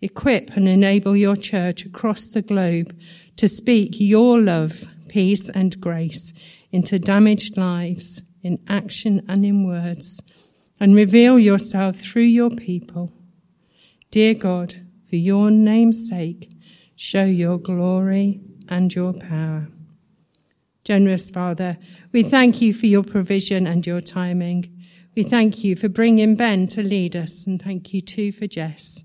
Equip 0.00 0.56
and 0.56 0.66
enable 0.66 1.14
your 1.14 1.36
church 1.36 1.84
across 1.84 2.24
the 2.24 2.40
globe 2.40 2.98
to 3.36 3.46
speak 3.46 4.00
your 4.00 4.40
love, 4.40 4.94
peace, 5.08 5.50
and 5.50 5.78
grace 5.82 6.32
into 6.72 6.98
damaged 6.98 7.56
lives 7.56 8.22
in 8.42 8.58
action 8.66 9.24
and 9.28 9.44
in 9.44 9.64
words, 9.64 10.20
and 10.80 10.96
reveal 10.96 11.38
yourself 11.38 11.96
through 11.96 12.22
your 12.22 12.50
people. 12.50 13.12
Dear 14.10 14.34
God, 14.34 14.74
for 15.08 15.16
your 15.16 15.50
name's 15.50 16.08
sake, 16.08 16.50
show 16.96 17.24
your 17.24 17.58
glory 17.58 18.40
and 18.68 18.92
your 18.92 19.12
power. 19.12 19.68
Generous 20.84 21.30
Father, 21.30 21.78
we 22.10 22.24
thank 22.24 22.60
you 22.60 22.74
for 22.74 22.86
your 22.86 23.04
provision 23.04 23.66
and 23.66 23.86
your 23.86 24.00
timing. 24.00 24.84
We 25.14 25.22
thank 25.22 25.62
you 25.62 25.76
for 25.76 25.88
bringing 25.88 26.34
Ben 26.34 26.66
to 26.68 26.82
lead 26.82 27.14
us, 27.14 27.46
and 27.46 27.62
thank 27.62 27.94
you 27.94 28.00
too 28.00 28.32
for 28.32 28.48
Jess. 28.48 29.04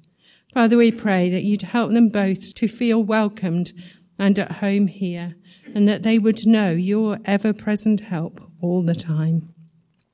Father, 0.53 0.77
we 0.77 0.91
pray 0.91 1.29
that 1.29 1.43
you'd 1.43 1.61
help 1.61 1.91
them 1.91 2.09
both 2.09 2.55
to 2.55 2.67
feel 2.67 3.03
welcomed 3.03 3.73
and 4.17 4.39
at 4.39 4.53
home 4.53 4.87
here, 4.87 5.35
and 5.75 5.87
that 5.87 6.03
they 6.03 6.19
would 6.19 6.45
know 6.45 6.71
your 6.71 7.19
ever 7.25 7.53
present 7.53 8.01
help 8.01 8.41
all 8.61 8.81
the 8.83 8.95
time. 8.95 9.53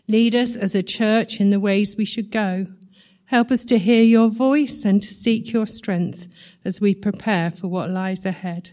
Lead 0.08 0.36
us 0.36 0.56
as 0.56 0.76
a 0.76 0.84
church 0.84 1.40
in 1.40 1.50
the 1.50 1.60
ways 1.60 1.96
we 1.98 2.06
should 2.06 2.32
go. 2.32 2.66
Help 3.26 3.52
us 3.52 3.66
to 3.66 3.80
hear 3.80 4.04
your 4.04 4.30
voice 4.30 4.84
and 4.86 5.02
to 5.02 5.14
seek 5.14 5.52
your 5.52 5.66
strength 5.66 6.28
as 6.66 6.82
we 6.82 6.94
prepare 6.94 7.50
for 7.50 7.68
what 7.68 7.90
lies 7.90 8.26
ahead. 8.26 8.72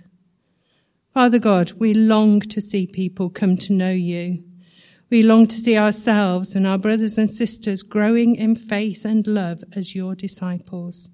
Father 1.14 1.38
God, 1.38 1.72
we 1.80 1.94
long 1.94 2.40
to 2.40 2.60
see 2.60 2.86
people 2.86 3.30
come 3.30 3.56
to 3.56 3.72
know 3.72 3.90
you. 3.90 4.44
We 5.08 5.22
long 5.22 5.48
to 5.48 5.56
see 5.56 5.76
ourselves 5.76 6.54
and 6.54 6.66
our 6.66 6.78
brothers 6.78 7.18
and 7.18 7.28
sisters 7.28 7.82
growing 7.82 8.36
in 8.36 8.54
faith 8.54 9.04
and 9.04 9.26
love 9.26 9.64
as 9.74 9.94
your 9.94 10.14
disciples. 10.14 11.08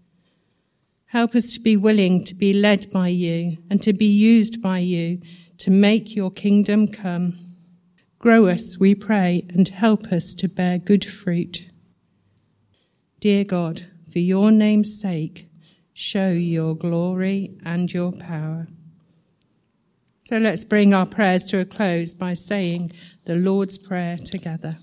Help 1.07 1.35
us 1.35 1.55
to 1.55 1.61
be 1.61 1.77
willing 1.77 2.25
to 2.25 2.35
be 2.35 2.53
led 2.53 2.91
by 2.91 3.09
you 3.09 3.57
and 3.71 3.81
to 3.83 3.93
be 3.93 4.07
used 4.07 4.61
by 4.61 4.79
you 4.81 5.21
to 5.59 5.71
make 5.71 6.15
your 6.15 6.31
kingdom 6.31 6.89
come. 6.89 7.39
Grow 8.19 8.47
us, 8.47 8.79
we 8.79 8.95
pray, 8.95 9.45
and 9.49 9.69
help 9.69 10.13
us 10.13 10.35
to 10.35 10.49
bear 10.49 10.79
good 10.79 11.05
fruit. 11.05 11.71
Dear 13.21 13.45
God, 13.45 13.83
for 14.11 14.19
your 14.19 14.51
name's 14.51 15.01
sake, 15.01 15.49
show 15.93 16.31
your 16.31 16.75
glory 16.75 17.59
and 17.65 17.93
your 17.93 18.13
power. 18.13 18.67
So 20.25 20.39
let's 20.39 20.65
bring 20.65 20.93
our 20.93 21.07
prayers 21.07 21.47
to 21.47 21.61
a 21.61 21.65
close 21.65 22.13
by 22.13 22.33
saying 22.33 22.93
the 23.27 23.37
Lord's 23.37 23.79
Prayer 23.79 24.17
together. 24.17 24.77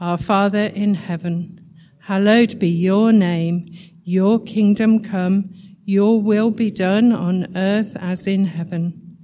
Our 0.00 0.18
Father 0.18 0.66
in 0.66 0.94
heaven, 0.94 1.64
hallowed 2.00 2.58
be 2.58 2.68
your 2.68 3.12
name, 3.12 3.72
your 4.02 4.42
kingdom 4.42 5.02
come, 5.04 5.54
your 5.84 6.20
will 6.20 6.50
be 6.50 6.70
done 6.70 7.12
on 7.12 7.56
earth 7.56 7.96
as 8.00 8.26
in 8.26 8.46
heaven. 8.46 9.18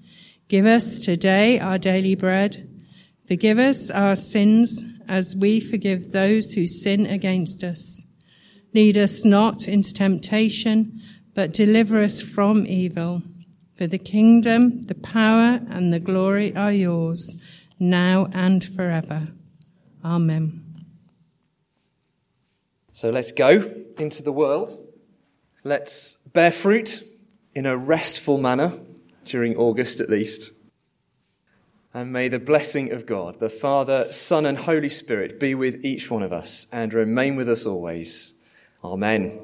Give 0.49 0.67
us 0.67 0.99
today 0.99 1.59
our 1.59 1.79
daily 1.79 2.15
bread. 2.15 2.69
Forgive 3.27 3.59
us 3.59 3.91
our 3.91 4.17
sins 4.17 4.83
as 5.09 5.37
we 5.37 5.61
forgive 5.61 6.13
those 6.13 6.53
who 6.53 6.67
sin 6.67 7.07
against 7.07 7.63
us. 7.65 8.05
Lead 8.75 8.99
us 8.99 9.25
not 9.25 9.69
into 9.69 9.93
temptation, 9.95 11.01
but 11.35 11.53
deliver 11.53 12.03
us 12.03 12.21
from 12.21 12.67
evil. 12.67 13.23
For 13.77 13.87
the 13.87 13.99
kingdom, 13.99 14.83
the 14.83 14.95
power, 14.95 15.61
and 15.71 15.93
the 15.93 16.01
glory 16.01 16.55
are 16.55 16.73
yours, 16.73 17.41
now 17.79 18.29
and 18.33 18.63
forever. 18.63 19.29
Amen. 20.05 20.63
So 22.93 23.11
let's 23.11 23.33
go 23.33 23.63
into 23.99 24.23
the 24.23 24.33
world. 24.33 24.71
Let's 25.65 26.20
bear 26.33 26.51
fruit 26.51 27.03
in 27.55 27.67
a 27.67 27.77
restful 27.77 28.39
manner 28.39 28.73
during 29.25 29.57
August 29.57 30.01
at 30.01 30.09
least. 30.09 30.53
And 31.93 32.13
may 32.13 32.29
the 32.29 32.39
blessing 32.39 32.93
of 32.93 33.07
God, 33.07 33.41
the 33.41 33.51
Father, 33.51 34.13
Son, 34.13 34.47
and 34.47 34.57
Holy 34.57 34.89
Spirit 34.89 35.41
be 35.41 35.55
with 35.55 35.85
each 35.85 36.11
one 36.11 36.23
of 36.23 36.33
us 36.33 36.69
and 36.73 36.95
remain 36.95 37.35
with 37.35 37.49
us 37.49 37.67
always. 37.67 38.41
Amen. 38.85 39.41